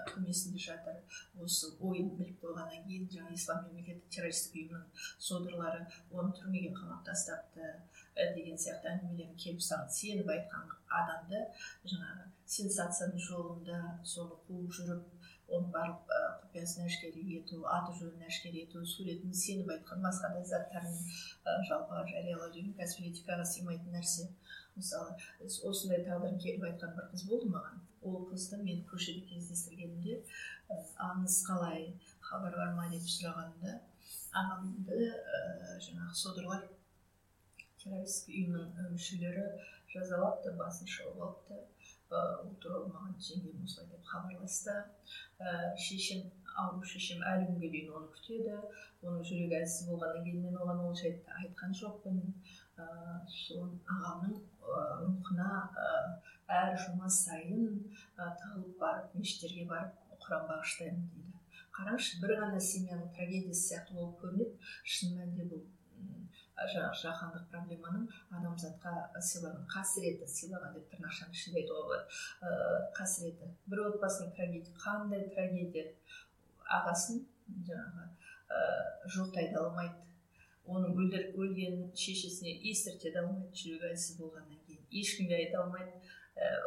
түрмесінде 0.07 0.61
жатыр. 0.63 0.99
Осы 1.43 1.73
ойын 1.83 2.13
біліп 2.17 2.37
қойғаннан 2.43 2.85
кейін 2.87 3.09
жаңағы 3.11 3.35
ислам 3.35 3.65
мемлекеті 3.67 4.13
террористік 4.15 4.55
ұйымының 4.61 4.85
содырлары 5.27 5.81
оны 6.11 6.31
түрмеге 6.37 6.71
қамап 6.77 7.03
тастапты 7.09 7.73
деген 8.37 8.59
сияқты 8.63 8.93
әңгімелерін 8.93 9.35
келіп 9.43 9.65
саған 9.67 9.91
сеніп 9.97 10.31
айтқан 10.37 10.71
адамды 11.01 11.41
жаңағы 11.91 12.29
сенсацияның 12.55 13.25
жолында 13.27 13.81
соны 14.13 14.39
қуып 14.47 14.77
жүріп 14.77 15.12
оның 15.57 15.71
барлық 15.73 16.11
құпиясын 16.43 16.87
әшкере 16.87 17.23
ету 17.37 17.61
аты 17.75 17.93
жөнін 17.99 18.25
әшкере 18.27 18.63
ету 18.65 18.83
суретін 18.93 19.33
сеніп 19.37 19.71
айтқан 19.75 20.03
басқа 20.05 20.31
да 20.35 20.43
заттарын 20.49 20.99
жалпыға 21.69 22.03
жариялау 22.11 22.51
деген 22.53 22.75
кәсіби 22.79 23.11
этикаға 23.11 23.45
сыймайтын 23.53 23.97
нәрсе. 23.97 24.27
Мысалы 24.75 25.15
осындай 25.69 26.03
тағдырын 26.07 26.39
келіп 26.41 26.67
айтқан 26.69 26.95
бір 26.97 27.09
қыз 27.13 27.25
болды 27.29 27.49
маған. 27.53 27.81
Ол 28.03 28.23
қызды 28.31 28.59
мен 28.63 28.83
көшеде 28.89 29.25
кездестіргенімде 29.29 30.21
аңыз 31.09 31.41
қалай? 31.47 31.91
Хабар 32.21 32.57
бар 32.57 32.73
ма? 32.77 32.89
деп 32.91 33.05
сұрағанымда 33.15 33.77
ағамды 34.41 35.03
жаңағы 35.85 36.17
содырлар 36.17 36.65
террористік 37.83 38.33
ұйымның 38.33 38.89
мүшелері 38.95 39.45
жазалапты 39.93 40.55
басын 40.57 40.89
шауып 40.89 41.21
алыпты. 41.27 41.61
Жеңгем 42.13 43.63
осылай 43.65 43.89
деп 43.91 44.05
хабарласты 44.11 44.73
ә, 45.39 45.75
шешем 45.77 46.23
ауру 46.63 46.83
шешем 46.85 47.23
әлі 47.31 47.47
күнге 47.49 47.69
дейін 47.73 47.93
оны 47.97 48.09
күтеді 48.15 48.57
оның 49.03 49.23
жүрегі 49.29 49.59
әлсіз 49.59 49.89
болғаннан 49.89 50.25
кейін 50.27 50.43
мен 50.45 50.59
оған 50.63 50.81
ол 50.87 50.95
жайтты 50.99 51.37
айтқан 51.41 51.75
жоқпын 51.79 52.19
сол 53.37 53.69
ағамның 53.95 54.35
рухына 55.03 55.49
әр 56.59 56.77
жұма 56.85 57.09
сайын 57.17 57.79
тығылып 58.17 58.79
барып 58.83 59.15
мешіттерге 59.19 59.67
барып 59.69 60.17
құран 60.25 60.49
бағыштаймын 60.51 61.07
дейді 61.13 61.33
қараңызшы 61.77 62.19
бір 62.21 62.35
ғана 62.41 62.59
семьяның 62.61 63.13
трагедиясы 63.17 63.67
сияқты 63.69 63.97
болып 63.97 64.19
көрінеді 64.21 64.73
шын 64.95 65.17
мәнінде 65.17 65.47
бұл 65.53 65.63
жаңағы 66.57 66.99
жаһандық 67.01 67.45
проблеманың 67.51 68.05
адамзатқа 68.37 69.21
сыйлаған 69.29 69.65
қасіреті 69.73 70.27
сыйлаған 70.29 70.75
деп 70.77 70.89
тырнақшаның 70.91 71.37
ішінде 71.37 71.61
айтуға 71.63 71.83
болады. 71.87 72.19
Ыыы 72.49 72.79
қасіреті 72.97 73.49
бір 73.73 73.81
отбасының 73.87 74.33
трагедия 74.37 74.77
қандай 74.83 75.25
трагедия? 75.33 75.85
Ағасын 76.77 77.23
жаңағы 77.69 78.05
ыыы 78.57 79.13
жоқтай 79.17 79.49
да 79.53 79.63
алмайды. 79.65 79.99
Оның 80.63 80.93
өлдір, 80.95 81.25
өлгенін 81.35 81.89
шешесіне 81.99 82.53
естірте 82.71 83.11
де 83.11 83.19
алмайды 83.19 83.57
жүрегі 83.59 83.89
әлсіз 83.89 84.19
болғаннан 84.21 84.61
кейін. 84.67 84.85
Ешкімге 85.01 85.41
айта 85.41 85.63
алмайды. 85.63 85.97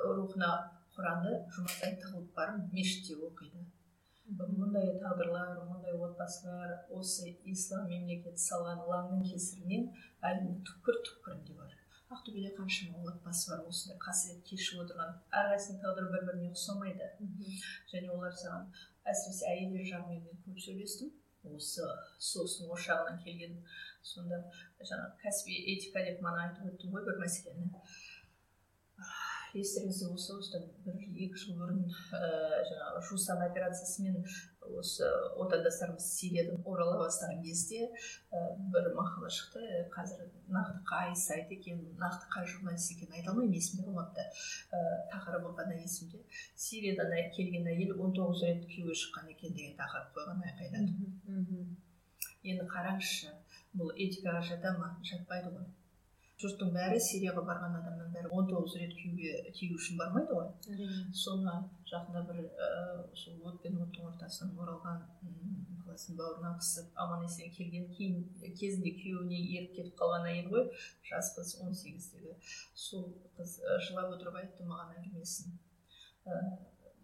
Рухына 0.05 0.51
құранды 0.97 1.39
жұма 1.55 1.73
сайын 1.79 1.97
тығылып 2.03 2.35
барып 2.37 2.75
мешітте 2.77 3.17
оқиды. 3.17 3.65
Мұндай 4.35 4.97
тағдырлар 4.99 5.61
мұндай 5.69 5.95
отбасылар 6.03 6.73
осы 6.91 7.31
ислам 7.47 7.87
мемлекеті 7.91 8.43
салған 8.43 8.81
ылаңның 8.83 9.23
кесірінен 9.31 9.85
әлемнің 10.27 10.65
түкпір 10.67 10.99
түкпірінде 11.07 11.55
бар. 11.59 11.75
Ақтөбеде 12.11 12.51
қаншама 12.57 13.05
отбасы 13.07 13.53
бар 13.53 13.63
осындай 13.71 13.99
қасірет 14.03 14.43
кешіп 14.49 14.83
отырған 14.83 15.15
әрқайсысының 15.31 15.81
тағдыры 15.85 16.11
бір 16.15 16.27
біріне 16.31 16.51
ұқсамайды 16.55 17.13
және 17.93 18.11
олар 18.17 18.35
саған 18.43 18.67
әсіресе 19.15 19.47
әйелдер 19.53 19.87
жағымен 19.93 20.27
мен 20.27 20.43
көп 20.47 20.59
сөйлестім. 20.67 21.15
Осы 21.47 21.87
соғыстың 22.19 22.73
ошағынан 22.75 23.21
келген 23.23 23.61
сонда 24.03 24.41
жаңағы 24.81 25.21
кәсіби 25.23 25.61
этика 25.77 26.03
деп 26.03 26.19
мана 26.25 26.49
айтып 26.49 26.73
өттім 26.73 26.97
ғой 26.97 27.07
бір 27.07 27.21
мәселені. 27.23 27.71
Естеріңізде 29.63 30.11
болса 30.11 30.37
осыдан 30.41 30.67
бір 30.85 31.01
екі 31.27 31.41
жыл 31.43 31.57
бұрын 31.61 31.83
ә, 31.87 32.21
жаңағы 32.71 33.03
жусан 33.09 33.43
операциясымен 33.47 34.19
осы 34.77 35.07
отандастарымыз 35.43 36.07
сириядан 36.19 36.63
орала 36.67 36.99
бастаған 37.05 37.43
кезде 37.45 37.87
ә, 37.87 38.43
бір 38.75 38.91
мақала 38.99 39.31
шықты 39.31 39.87
қазір 39.95 40.27
нақты 40.53 40.83
қай 40.91 41.15
сайт 41.23 41.53
екенін 41.55 41.95
нақты 42.03 42.31
қай 42.35 42.49
журналист 42.53 42.93
екенін 42.97 43.19
айта 43.21 43.33
алмаймын 43.33 43.57
есімде 43.61 43.87
қалмапты 43.87 44.27
ә, 44.27 44.83
тақырыбы 45.15 45.55
ғана 45.61 45.79
есімде 45.83 46.23
сириядан 46.67 47.15
келген 47.37 47.71
әйел 47.73 47.95
19 47.97 48.45
рет 48.47 48.67
күйеуге 48.71 48.99
шыққан 49.03 49.33
екен 49.37 49.57
деген 49.57 49.77
тақырып 49.81 50.15
қойған 50.19 50.45
айқайлады. 50.51 51.67
Енді 52.47 52.67
қараңызшы 52.71 53.33
бұл 53.79 53.93
этикаға 53.95 54.43
жата 54.51 54.73
ма? 54.79 54.95
Жатпайды 55.05 55.51
ғой. 55.55 55.67
Жұрттың 56.43 56.73
бәрі 56.75 56.99
сирияға 57.01 57.43
барған 57.49 57.79
адамның 57.79 58.11
бәрі 58.13 58.31
он 58.37 58.49
тоғыз 58.51 58.75
рет 58.81 58.93
күйеуге 58.99 59.53
тию 59.57 59.79
үшін 59.79 59.97
бармайды 60.01 60.37
ғой. 60.37 60.51
Әрине 60.75 60.99
соны 61.17 61.55
жақында 61.93 62.25
бір 62.29 62.43
сол 63.23 63.39
от 63.51 63.63
пен 63.63 63.79
оттың 63.81 64.11
ортасынан 64.11 64.59
оралған 64.65 65.01
баласын 65.87 66.19
бауырына 66.21 66.53
қысып 66.61 67.01
аман 67.07 67.25
есен 67.25 67.53
келген 67.57 67.89
кейін 67.97 68.21
кезінде 68.61 68.93
күйеуіне 68.99 69.41
еріп 69.57 69.75
кетіп 69.79 69.97
қалған 70.03 70.29
әйел 70.33 70.51
ғой 70.53 70.67
жас 71.09 71.33
қыз 71.39 71.57
он 71.65 71.73
сегіздегі. 71.75 72.37
Сол 72.75 73.09
қыз 73.39 73.57
жылап 73.89 74.13
отырып 74.19 74.37
айтты 74.43 74.69
маған 74.69 74.93
әңгімесін. 75.01 75.57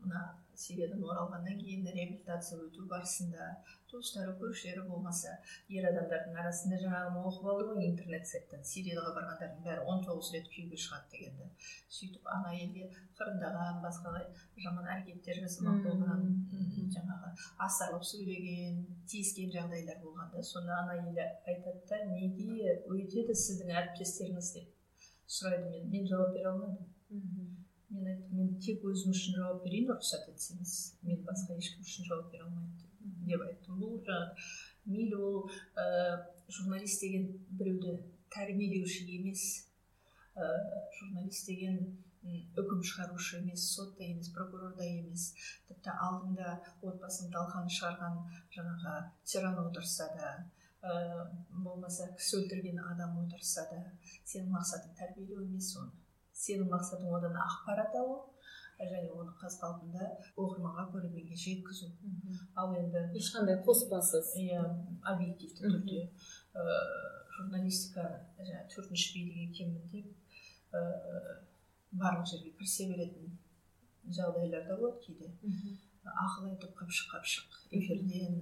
Мына 0.05 0.23
сириядан 0.62 1.03
оралғаннан 1.09 1.59
кейін 1.61 1.87
реабилитация 1.88 2.59
өту 2.67 2.85
барысында 2.91 3.47
туыстары 3.91 4.35
көршілері 4.41 4.85
болмаса 4.88 5.33
ер 5.77 5.87
адамдардың 5.91 6.37
арасында 6.43 6.79
жаңағы 6.83 7.23
оқып 7.31 7.49
алды 7.53 7.69
ғой 7.71 7.87
интернет 7.88 8.29
сайттан 8.31 8.65
сирияға 8.73 9.15
барғандардың 9.17 9.65
бәрі 9.67 9.87
он 9.93 10.05
тоғыз 10.07 10.31
рет 10.37 10.51
күйеуге 10.53 10.81
шығады 10.85 11.15
дегенді 11.15 11.49
сөйтіп 11.99 12.29
ана 12.37 12.53
әйелге 12.53 12.91
қырындаған 13.21 13.81
басқа 13.87 14.15
жаман 14.67 14.91
әрекеттер 14.97 15.41
жасамақ 15.47 15.81
болған 15.88 16.29
жаңағы 16.99 17.33
астарлап 17.67 18.07
сөйлеген 18.12 18.85
тиіскен 19.09 19.53
жағдайлар 19.57 20.01
болған 20.05 20.33
да 20.37 20.45
сонда 20.53 20.79
ана 20.83 20.99
әйел 21.01 21.25
айтады 21.25 21.81
да 21.91 22.05
неге 22.12 22.79
өйтеді 22.93 23.37
сіздің 23.47 23.75
әріптестеріңіз 23.81 24.55
деп 24.59 24.79
сұрайды 25.38 25.75
мен 25.75 25.93
мен 25.97 26.09
жауап 26.12 26.37
бере 26.37 26.53
алмадым 26.53 27.62
мен 27.92 28.09
айттым 28.12 28.38
мен 28.40 28.55
тек 28.64 28.85
өзім 28.88 29.12
үшін 29.14 29.38
жауап 29.38 29.64
берейін 29.64 29.90
рұқсат 29.92 30.28
етсеңіз 30.33 30.76
мен 31.09 31.24
басқа 31.28 31.59
ешкім 31.61 31.85
үшін 31.87 32.09
жауап 32.09 32.31
бере 32.33 32.46
алмаймын 32.46 33.26
деп 33.28 33.44
айттым. 33.46 33.81
Бұл 33.83 33.98
жаңағы 34.07 34.92
мейлі 34.92 35.18
ол 35.18 35.50
ә, 35.76 35.87
журналист 36.48 37.05
деген 37.05 37.28
біреуді 37.59 37.98
тәрбиелеуші 38.35 39.05
емес 39.18 39.44
ә, 40.35 40.48
журналист 40.98 41.46
деген 41.50 41.78
үкім 42.62 42.83
шығарушы 42.87 43.40
емес 43.40 43.64
сот 43.74 43.96
та 43.98 44.05
емес 44.07 44.31
прокурор 44.35 44.74
да 44.78 44.87
емес 44.87 45.33
тіпті 45.68 45.94
алдыңда 46.07 46.52
отбасының 46.87 47.33
талқаны 47.35 47.72
шығарған 47.76 48.20
жаңағы 48.57 48.94
тиран 49.33 49.59
отырса 49.64 50.07
да 50.18 50.31
ә, 50.83 51.26
болмаса 51.50 52.12
кісі 52.18 52.38
өлтірген 52.42 52.78
адам 52.92 53.18
отырса 53.24 53.66
да 53.72 53.83
сенің 54.22 54.55
мақсатың 54.55 54.94
тәрбиелеу 55.00 55.42
емес 55.48 55.74
оны. 55.83 56.02
Сенің 56.35 56.68
мақсатың 56.73 57.12
одан 57.16 57.37
ақпарат 57.37 57.95
алу 58.01 58.16
және 58.83 59.11
оны 59.14 59.33
қаз 59.38 59.59
қалпында 59.61 60.09
оқырманға 60.37 60.88
көрерменге 60.90 61.37
жеткізу. 61.38 61.92
Ал 62.59 62.75
енді 62.75 63.05
ешқандай 63.18 63.61
қоспасыз. 63.66 64.33
Иә 64.42 64.62
объективті 65.12 65.68
түрде 65.68 66.01
ыыы 66.57 66.81
журналистика 67.37 68.09
жаңағы 68.40 68.66
төртінші 68.75 69.14
билік 69.14 69.38
екенмін 69.51 69.85
деп 69.92 70.07
ыыы 70.75 71.37
барлық 71.92 72.27
жерге 72.33 72.51
кірісе 72.59 72.88
беретін 72.90 73.38
жағдайлар 74.09 74.66
да 74.68 74.77
болады 74.81 74.99
кейде. 75.07 75.31
Ақыл 76.03 76.49
айтып 76.51 76.73
қапшық 76.81 77.12
қапшық 77.12 77.49
эфирден 77.79 78.33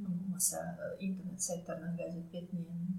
болмаса 0.00 0.64
интернет 0.98 1.40
сайттарынан 1.40 1.94
газет 1.96 2.26
бетінен 2.32 2.98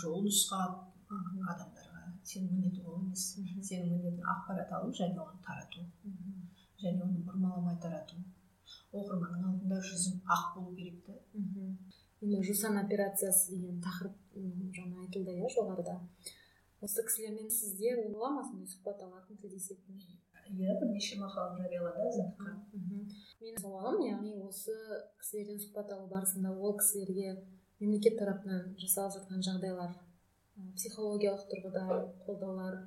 жол 0.00 0.24
нұсқап 0.24 0.88
адамдар 1.08 1.87
сенің 2.28 2.50
міндетің 2.54 2.88
ол 2.88 2.98
емес 3.02 3.24
сенің 3.36 3.92
міндетің 3.94 4.26
ақпарат 4.34 4.72
алу 4.78 4.92
және 5.00 5.20
оны 5.22 5.38
тарату. 5.46 5.84
Және 6.82 7.02
оны 7.04 7.22
бұрмаламай 7.26 7.78
тарату. 7.82 8.20
Оқырманның 8.92 9.46
алдында 9.52 9.80
жүзің 9.90 10.20
ақ 10.36 10.44
болу 10.56 10.74
керек 10.76 11.00
та 11.06 11.16
енді 12.20 12.42
жусан 12.42 12.78
операциясы 12.80 13.54
деген 13.54 13.80
тақырып 13.82 14.38
жаңа 14.76 15.04
айтылды 15.04 15.36
иә 15.38 15.50
жоғарыда. 15.54 15.98
Осы 16.82 17.02
кісілермен 17.06 17.50
сізде 17.50 17.94
бола 18.12 18.30
ма 18.34 18.42
сондай 18.46 18.68
сұхбат 18.70 19.02
алатын 19.06 19.38
тілдесетін? 19.38 20.00
Иә 20.48 20.78
бірнеше 20.80 21.18
мақалам 21.20 21.58
жариялады 21.62 22.08
азаттыққа. 22.08 22.54
Менің 23.40 23.62
сауалым 23.62 24.04
яғни 24.06 24.34
осы 24.48 24.74
кісілерден 25.22 25.62
сұхбат 25.62 25.94
алу 25.94 26.08
барысында 26.12 26.52
ол 26.54 26.76
кісілерге 26.78 27.36
мемлекет 27.80 28.18
тарапынан 28.18 28.74
жасалып 28.82 29.18
жатқан 29.18 29.44
жағдайлар 29.46 29.94
психологиялық 30.58 31.44
тұрғыда 31.52 31.82
қолдаулар? 32.26 32.78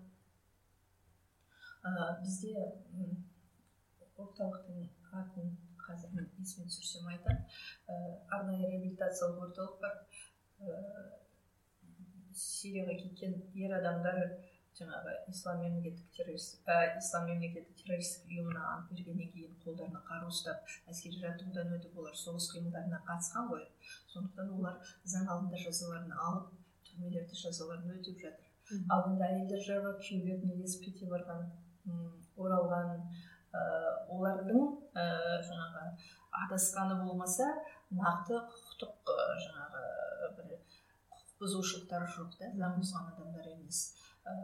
Ә, 1.81 1.91
бізде 2.21 2.53
орталықтың 4.21 4.83
атын 5.21 5.55
қазір 5.81 6.27
есіме 6.41 6.67
түсірсем 6.67 7.07
айтамын 7.13 7.41
ә, 7.87 7.95
арнайы 8.37 8.69
реабилитациялық 8.69 9.47
орталық 9.47 9.79
бар. 9.81 9.97
Ә, 10.61 10.77
сирияға 12.41 12.97
кеткен 12.99 13.35
ер 13.59 13.73
адамдар 13.79 14.21
жаңағы 14.77 15.15
ислам 15.31 15.59
мемлекеттік 15.63 16.13
террористік 16.15 16.69
ә, 16.71 16.97
ислам 16.99 17.27
мемлекеттік 17.31 17.81
террористік 17.81 18.29
ұйымына 18.29 18.63
ант 18.75 18.91
бергеннен 18.93 19.31
кейін 19.33 19.57
қолдарына 19.65 20.03
қару 20.07 20.31
ұстап 20.31 20.71
әскери 20.91 21.19
жаттығудан 21.23 21.75
өтіп 21.77 21.99
олар 22.03 22.15
соғыс 22.19 22.51
қимылдарына 22.53 23.01
қатысқан 23.09 23.51
ғой. 23.51 23.67
Сондықтан 24.13 24.53
олар 24.59 24.93
заң 25.15 25.27
алдында 25.33 25.63
жазаларын 25.65 26.15
алып 26.27 26.60
түрмелерде 26.91 27.41
жазаларын 27.41 27.97
өтеп 27.97 28.21
жатыр 28.27 28.51
ал 28.95 29.09
енді 29.09 29.27
әйелдер 29.27 29.65
күйеулеріне 30.05 30.55
ілесіп 30.59 30.85
кете 30.87 31.09
барған 31.11 31.47
оралған 32.37 32.91
ә, 33.51 33.61
олардың 34.15 34.67
ә, 34.95 35.05
жаңағы 35.47 35.85
адасқаны 36.45 36.99
болмаса 37.03 37.49
нақты 37.91 38.37
құқықтық 38.51 39.11
жаңағы 39.45 39.81
бір 40.37 40.53
құқық 40.55 41.33
бұзушылықтар 41.41 42.07
жоқ 42.15 42.37
та 42.39 42.51
заң 42.61 42.77
бұзған 42.79 43.09
адамдар 43.11 43.49
емес 43.51 43.81
ә, 44.23 44.35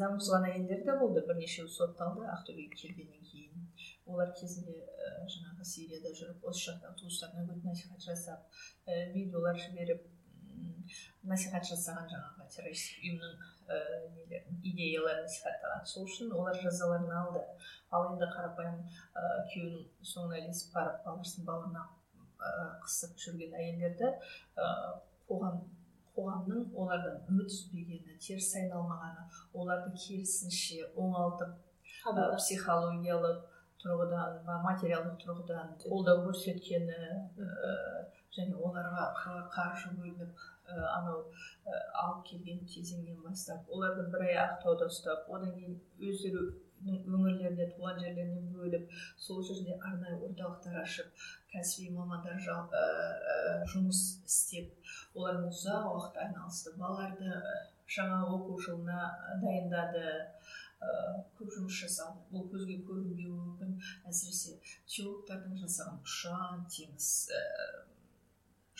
заң 0.00 0.18
бұзған 0.18 0.48
әйелдер 0.50 0.84
де 0.88 0.96
болды 1.02 1.22
бірнешеуі 1.28 1.70
сотталды 1.76 2.26
ақтөбеге 2.34 2.80
келгеннен 2.82 3.26
кейін 3.30 3.68
олар 4.10 4.32
кезінде 4.40 4.80
ә, 4.82 5.26
жаңағы 5.36 5.68
сирияда 5.72 6.14
жүріп 6.18 6.48
осы 6.50 6.70
жақтағы 6.70 6.98
туыстарына 7.04 7.46
үгіт 7.46 7.68
насихат 7.70 8.02
жасап 8.08 8.48
ә, 8.86 9.12
видеолар 9.14 9.58
жіберіп 9.60 10.08
насихат 11.30 11.66
жасаған 11.68 12.08
жаңағы 12.10 12.46
террористік 12.54 13.02
ұйымның 13.04 13.34
ә, 13.70 13.78
нелерін 14.16 14.60
идеяларын 14.70 15.26
насихаттаған 15.26 15.84
сол 15.92 16.06
үшін 16.08 16.32
олар 16.36 16.56
жазаларын 16.62 17.12
алды. 17.20 17.42
Ал 17.90 18.08
енді 18.12 18.28
қарапайым 18.34 18.80
ә, 18.80 19.26
күйеуінің 19.52 20.06
соңына 20.12 20.40
ілесіп 20.40 20.74
барып 20.76 21.04
баласын 21.06 21.46
бауырына 21.48 21.84
ә, 22.40 22.50
қысып 22.86 23.18
жүрген 23.24 23.54
әйелдерді 23.60 24.10
ә, 24.10 24.70
қоғам 25.28 25.60
қоғамның 26.16 26.64
олардан 26.74 27.20
үміт 27.30 27.52
үзбегені 27.52 28.16
теріс 28.18 28.50
айналмағаны 28.58 29.26
оларды 29.54 29.92
керісінше 29.94 30.88
оңалтып 30.98 31.54
ә, 32.10 32.26
психологиялық 32.36 33.44
тұрғыдан 33.80 34.40
материалдық 34.64 35.20
тұрғыдан 35.22 35.76
қолдау 35.84 36.24
көрсеткені 36.26 36.98
ә, 37.46 37.76
және 38.36 38.56
оларға 38.56 39.06
қаржы 39.54 39.92
бөлініп 39.98 40.42
ә, 40.70 40.78
анау 40.96 41.22
алып 42.02 42.24
келген 42.30 42.64
кезеңнен 42.72 43.22
бастап 43.26 43.70
оларды 43.76 44.06
бір 44.14 44.26
ай 44.28 44.36
ақтауда 44.46 44.90
ұстап 44.92 45.30
одан 45.36 45.54
кейін 45.56 45.78
өздерінің 46.10 47.08
өңірлеріне 47.14 47.66
туған 47.74 47.98
жерлеріне 48.00 48.54
бөліп 48.54 48.94
сол 49.24 49.42
жерде 49.48 49.76
арнайы 49.88 50.20
орталықтар 50.28 50.78
ашып 50.84 51.26
кәсіби 51.52 51.90
мамандар 51.96 52.38
жұмыс 53.72 54.00
істеп 54.30 54.94
олармен 55.14 55.50
ұзақ 55.50 55.90
уақыт 55.90 56.22
айналысты 56.24 56.76
балаларды 56.78 57.36
жаңа 57.90 58.22
оқу 58.36 58.56
жылына 58.64 59.02
дайындады 59.42 60.04
ә, 60.80 60.90
көп 61.38 61.50
жұмыс 61.56 61.80
жасалды 61.82 62.22
бұл 62.30 62.46
көзге 62.52 62.78
көрінбеуі 62.86 63.34
мүмкін. 63.34 63.74
Әсіресе 64.08 64.58
теологтардың 64.94 65.58
жасаған 65.64 65.98
ұшан 66.06 66.66
теңіз 66.76 67.10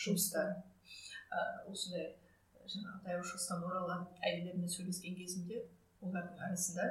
жұмыстар 0.05 0.51
осындай 1.71 2.09
жаңағы 2.71 2.99
таяу 3.05 3.23
шығыстан 3.29 3.63
оралған 3.69 4.03
әйелдермен 4.27 4.73
сөйлескен 4.75 5.15
кезімде 5.19 5.63
олардың 6.01 6.43
арасында 6.47 6.89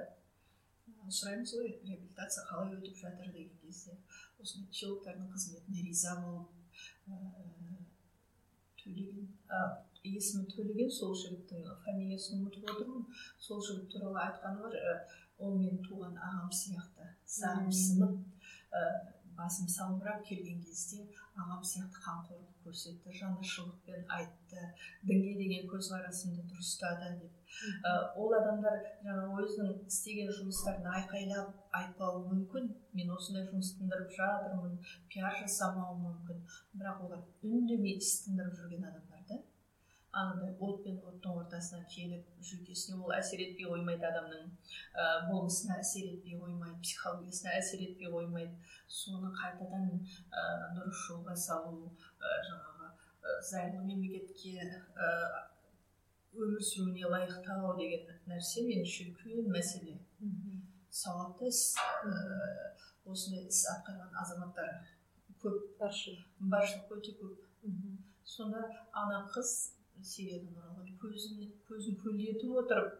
сұраймыз 1.19 1.53
ғой 1.57 1.71
реабилитация 1.73 2.47
қалай 2.49 2.77
өтіп 2.79 2.97
жатыр 3.03 3.31
деген 3.35 3.57
кезде 3.63 3.97
осындай 4.43 4.73
теологтардың 4.81 5.31
қызметіне 5.35 5.87
риза 5.89 6.17
болып 6.25 6.49
төлеген 8.81 9.29
есімі 10.11 10.47
төлеген 10.55 10.93
сол 10.97 11.15
жігіттің 11.23 11.67
фамилиясын 11.85 12.39
ұмытып 12.41 12.71
отырмын 12.73 13.03
сол 13.47 13.61
жігіт 13.67 13.91
туралы 13.93 14.23
айтқаны 14.27 14.63
бар 14.63 14.77
ол 15.41 15.57
менің 15.59 15.81
туған 15.89 16.17
ағам 16.17 16.53
сияқты 16.57 17.09
сағым 17.35 17.73
сынып 17.81 18.15
ә, 18.73 18.81
басым 19.41 19.69
салбырап 19.69 20.25
келген 20.29 20.63
кезде 20.69 21.05
ағам 21.41 21.63
сияқты 21.65 22.01
қамқорлық 22.05 22.57
көрсетті 22.65 23.15
жанашырлықпен 23.19 24.03
айтты 24.17 24.65
дінге 25.09 25.35
деген 25.39 25.69
көзқарасымды 25.71 26.45
дұрыстады 26.51 27.13
деп. 27.21 27.37
Ә, 27.85 27.93
ол 28.21 28.35
адамдар 28.37 28.77
жаңағы 29.05 29.45
өзінің 29.45 29.73
істеген 29.89 30.31
жұмыстарын 30.37 30.91
айқайлап 30.99 31.79
айтпауы 31.81 32.23
мүмкін. 32.29 32.69
Мен 32.99 33.15
осындай 33.17 33.47
жұмыс 33.49 33.73
тындырып 33.79 34.13
жатырмын 34.19 34.77
пиар 35.13 35.39
жасамауы 35.41 35.99
мүмкін. 36.05 36.45
Бірақ 36.77 37.05
олар 37.07 37.25
үндемей 37.47 37.97
іс 37.97 38.21
тындырып 38.27 38.61
жүрген 38.61 38.87
адамдар. 38.91 39.20
Да 40.13 40.19
андай 40.19 40.57
от 40.59 40.83
пен 40.85 40.99
оттың 41.07 41.37
ортасынан 41.41 41.85
келіп 41.91 42.27
жүйкесіне 42.43 42.99
ол 42.99 43.13
әсер 43.15 43.43
етпей 43.45 43.69
қоймайды 43.71 44.07
адамның 44.09 44.49
ә, 44.95 45.05
болмысына 45.29 45.79
әсер 45.79 46.09
етпей 46.11 46.39
қоймайды 46.41 46.81
психологиясына 46.83 47.55
әсер 47.59 47.85
етпей 47.85 48.11
қоймайды. 48.11 48.57
Соны 48.89 49.31
қайтадан 49.31 49.87
ә, 50.35 50.43
дұрыс 50.75 51.05
жолға 51.07 51.37
салу 51.37 51.93
ә, 52.19 52.35
жаңағы 52.49 52.91
ә, 52.91 53.39
зайырлы 53.51 53.85
мемлекетке 53.87 54.67
ә, 54.67 55.11
өмір 56.35 56.63
сүруіне 56.63 57.07
лайықтау 57.15 57.77
деген 57.79 58.11
нәрсе 58.27 58.67
меніңше 58.67 59.11
үлкен 59.13 59.51
мәселе. 59.55 59.99
Сауапты 60.91 61.51
іс 61.51 61.77
ә, 61.79 62.15
осындай 63.07 63.47
іс 63.47 63.63
атқарған 63.77 64.17
азаматтар 64.25 64.75
көп. 65.39 65.77
Баршылық 65.79 66.97
өте 66.99 67.15
көп. 67.21 67.47
Сонда 68.25 68.63
ана 68.93 69.25
қыз 69.31 69.80
сириядан 70.05 70.57
оралған 70.59 70.93
көзін 71.03 71.53
көзін 71.69 71.97
көлдетіп 72.03 72.57
отырып 72.63 72.93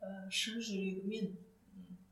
ә, 0.00 0.08
шын 0.30 0.60
жүрегімен 0.60 1.34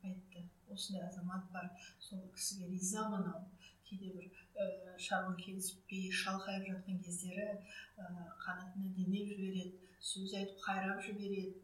айтты. 0.03 0.43
Осындай 0.73 1.07
азамат 1.07 1.47
бар. 1.53 1.69
Сол 1.99 2.25
кісіге 2.35 2.71
ризамын 2.73 3.27
ау 3.31 3.45
кейде 3.87 4.11
бір 4.15 4.27
ә, 4.59 4.97
шаруа 4.99 5.35
келіспей 5.39 6.11
шалқайып 6.11 6.67
жатқан 6.71 7.01
кездері 7.05 7.47
ә, 7.47 8.07
қанатына 8.43 8.93
демеп 8.97 9.31
жібереді 9.31 9.77
сөз 10.11 10.33
айтып 10.41 10.63
қайрап 10.65 11.03
жібереді. 11.05 11.55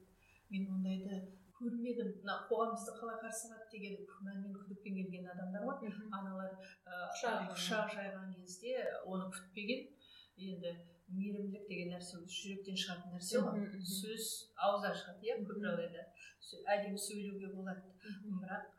Мен 0.53 0.69
ондайды 0.75 1.19
көрмедім. 1.57 2.13
Мына 2.21 2.37
қоғам 2.49 2.73
бізді 2.75 2.95
қалай 2.99 3.19
қарсы 3.23 3.49
алады 3.49 3.69
деген 3.73 3.99
күмәнмен 4.09 4.55
күдікпен 4.59 4.97
келген 5.01 5.29
адамдар 5.33 5.67
ғой 5.67 5.91
аналар 6.19 6.55
құшақ 6.85 7.93
жайған 7.97 8.33
кезде 8.37 8.75
оны 9.05 9.29
күтпеген. 9.33 9.87
Енді 10.43 10.73
мейірімділік 11.17 11.65
деген 11.69 11.91
нәрсе 11.93 12.19
өзі 12.19 12.37
жүректен 12.37 12.79
шығатын 12.83 13.15
нәрсе 13.15 13.41
ғой. 13.45 13.65
Сөз 13.93 14.29
ауыздан 14.67 14.95
шығады 15.01 15.29
иә 15.29 15.39
көп 15.47 15.59
жағдайда. 15.65 16.05
Әдемі 16.75 17.01
сөйлеуге 17.05 17.51
болады. 17.55 17.93
Бірақ 18.43 18.69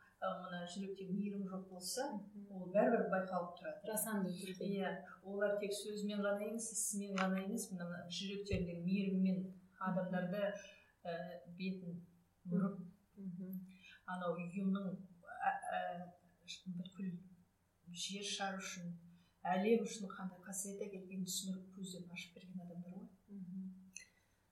мына 0.45 0.61
жүректе 0.73 1.07
мейірім 1.11 1.45
жоқ 1.51 1.67
болса 1.71 2.07
ол 2.49 2.69
бәрібір 2.73 3.07
байқалып 3.13 3.55
тұрады. 3.59 3.83
Жасанды 3.91 4.33
түрде. 4.39 4.71
Иә 4.79 4.93
олар 5.23 5.57
тек 5.61 5.75
сөзімен 5.75 6.23
ғана 6.25 6.49
емес 6.49 6.71
ісімен 6.75 7.15
ғана 7.19 7.43
емес 7.43 7.69
мына 7.71 8.03
жүректеріндегі 8.17 8.83
мейіріммен 8.85 9.41
адамдарды 9.89 10.43
ә, 11.05 11.15
бетін 11.59 11.99
бұрып 12.49 12.79
анау 14.13 14.35
ұйымның 14.39 14.91
бүткіл 16.77 17.11
жер 18.05 18.25
шар 18.29 18.57
үшін 18.59 18.93
әлем 19.53 19.83
үшін 19.85 20.09
қандай 20.09 20.41
қасиет 20.45 20.81
әкелгенін 20.87 21.27
түсіндіріп 21.29 21.75
көздерін 21.77 22.15
ашып 22.15 22.37
берген 22.39 22.63
адамдар 22.65 22.95
ғой. 22.97 23.07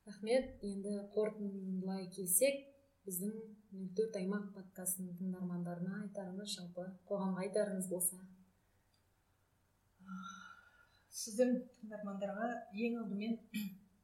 Рахмет. 0.06 0.50
Енді 0.68 0.94
қорытындылай 1.16 2.10
келсек 2.14 2.60
біздің 3.08 3.34
нөл 3.74 3.88
төрт 3.98 4.18
аймақ 4.20 4.52
подкастының 4.56 5.16
тыңдармандарына 5.20 6.02
айтарыңыз 6.04 6.58
жалпы 6.58 6.86
қоғамға 7.10 7.46
айтарыңыз 7.48 7.90
болса. 7.92 8.20
Сіздің 11.24 11.56
тыңдармандарға 11.80 12.50
ең 12.86 13.00
алдымен 13.02 13.40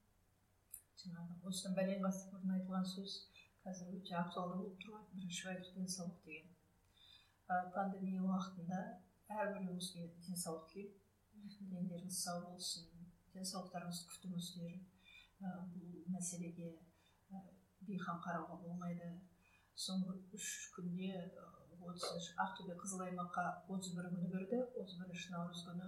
жаңағы 1.04 1.38
осыдан 1.52 1.78
бәлен 1.78 2.02
ғасыр 2.08 2.34
бұрын 2.34 2.56
айтылған 2.58 2.88
сөз 2.93 3.19
қазір 3.65 3.93
өте 3.99 4.17
актуалды 4.23 4.58
болып 4.63 4.82
тұр 4.82 4.95
ғой. 4.95 5.06
Бірінші 5.13 5.47
байлық 5.49 5.71
денсаулық 5.78 6.25
деген. 6.25 6.49
Пандемия 7.75 8.23
уақытында 8.23 8.82
әрбіреуімізге 9.30 10.08
денсаулық 10.26 10.70
тілеймін 10.74 11.72
дендеріңіз 11.74 12.22
сау 12.24 12.42
болсын 12.48 12.88
денсаулықтарыңызды 13.36 14.10
күтіңіздер 14.13 14.78
бұл 15.74 15.92
мәселеге 16.15 16.72
бейқам 17.88 18.24
қарауға 18.26 18.60
болмайды 18.63 19.12
соңғы 19.86 20.18
үш 20.36 20.50
күнде 20.76 21.13
отызыншы 21.80 22.34
ақтөбе 22.44 22.76
қызыл 22.82 23.06
аймаққа 23.06 23.44
отыз 23.76 23.94
бір 23.96 24.10
күні 24.13 24.30
кірді 24.34 24.60
отыз 24.82 24.98
бірінші 25.00 25.32
наурыз 25.36 25.62
күні 25.68 25.88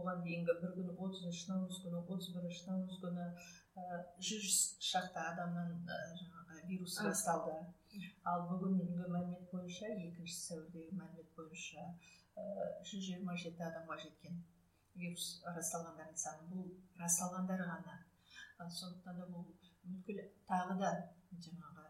оған 0.00 0.20
дейінгі 0.26 0.56
бір 0.60 0.74
күні 0.76 0.96
отызыншы 1.06 1.50
наурыз 1.52 1.80
күні 1.84 2.02
отыз 2.02 2.28
бірінші 2.34 2.66
наурыз 2.68 2.98
күні 3.04 3.26
жүз 4.28 4.58
шақты 4.90 5.22
адамнан 5.24 5.72
жаңағы 6.20 6.66
вирус 6.68 6.98
басталды 7.06 7.56
ал 8.32 8.46
бүгінгі 8.50 9.08
мәлімет 9.16 9.48
бойынша 9.54 9.94
екінші 9.96 10.36
сәуірдегі 10.42 11.00
мәлімет 11.00 11.32
бойынша 11.38 11.88
жүз 12.36 13.04
жиырма 13.06 13.36
жеті 13.42 13.64
адамға 13.66 13.96
жеткен 14.04 14.40
вирус 15.00 15.26
расталғандардың 15.56 16.20
саны 16.22 16.48
бұл 16.52 16.68
расталғандар 17.00 17.64
ғана. 17.68 17.96
Сондықтан 18.60 19.20
да 19.20 19.26
бұл 19.32 19.46
бүткіл 19.84 20.20
тағы 20.48 20.76
да 20.80 20.90
жаңағы 21.46 21.86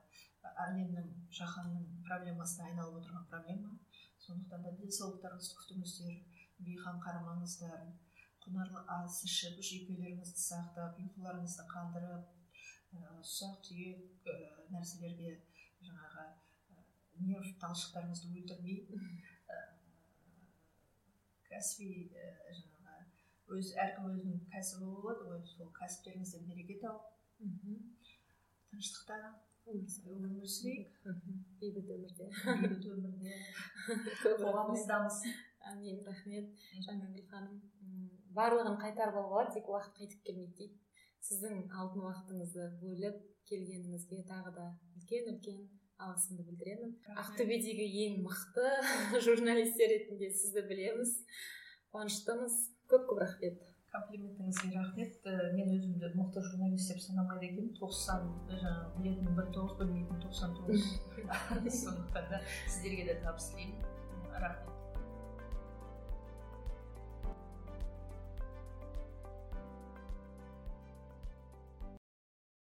әлемнің 0.67 1.09
жаһанның 1.39 1.87
проблемасына 2.07 2.69
айналып 2.71 3.01
отырған 3.01 3.27
проблема. 3.33 3.73
Сондықтан 4.27 4.67
да 4.67 4.75
денсаулықтарыңызды 4.83 5.59
күтіңіздер 5.63 6.19
бейқам 6.67 7.01
қарамаңыздар. 7.07 7.89
Құнарлы 8.45 8.85
ас 8.97 9.23
ішіп 9.27 9.59
жүйкелеріңізді 9.61 10.41
сақтап 10.41 11.01
ұйқыларыңызды 11.03 11.67
қандырып 11.71 12.37
ұсақ 13.21 13.59
түйек 13.67 14.31
нәрселерге 14.73 15.35
жаңағы 15.87 16.25
нерв 17.27 17.51
талшықтарыңызды 17.63 18.33
өлтірмей 18.41 18.81
кәсіби 21.51 21.91
жаңағы 22.61 23.59
өз 23.59 23.75
әркім 23.85 24.09
өзінің 24.13 24.43
кәсібі 24.55 24.91
болады 24.97 25.29
ғой 25.31 25.45
сол 25.53 25.71
кәсіптеріңізде 25.81 26.43
береке 26.49 26.81
тауып 26.85 28.11
тыныштықта 28.71 29.21
өмір 29.71 30.47
сүрейік. 30.49 30.95
бейбіт 31.61 31.91
өмірде. 31.95 32.29
Бейбіт 32.45 32.87
өмірде. 32.91 33.35
Қоғамымыз 34.23 34.87
дамысын 34.89 35.35
әмин 35.73 36.01
рахмет. 36.07 36.55
Жаңагүл 36.87 37.27
ханым 37.31 37.59
барлығын 38.37 38.79
қайтарып 38.85 39.19
алуға 39.21 39.45
тек 39.55 39.69
уақыт 39.69 39.99
қайтып 39.99 40.25
келмейді 40.27 40.57
дейді. 40.59 40.81
Сіздің 41.27 41.67
алтын 41.83 42.07
уақытыңызды 42.07 42.69
бөліп 42.81 43.21
келгеніңізге 43.51 44.23
тағы 44.31 44.55
да 44.57 44.67
үлкен 44.97 45.31
үлкен 45.35 45.61
алғысымды 46.05 46.45
білдіремін. 46.49 46.95
Ақтөбедегі 47.23 47.87
ең 48.07 48.21
мықты 48.25 48.69
журналистер 49.27 49.93
ретінде 49.93 50.31
сізді 50.35 50.65
білеміз. 50.71 51.13
Қуаныштымыз. 51.95 52.57
Көп 52.91 53.07
көп 53.11 53.23
рахмет. 53.23 53.61
Комплиментіңізге 53.91 54.73
рахмет. 54.79 55.31
Мен 55.57 55.73
өзімді 55.77 56.13
мықты 56.17 56.43
журналист 56.47 56.93
деп 56.93 57.05
санамайды 57.05 57.51
екенмін. 57.51 57.73
тоқсан 57.79 58.27
жаңағы 58.51 58.91
білетін 58.99 59.39
бір 59.39 59.53
тоғыз 59.57 60.21
тоқсан 60.27 60.59
тоғыз. 60.59 60.91
Сондықтан 61.83 62.31
да 62.35 62.43
сіздерге 62.67 63.11
де 63.13 63.21
табыс 63.25 63.51
тілеймін. 63.53 63.83
Рахмет. 64.35 64.80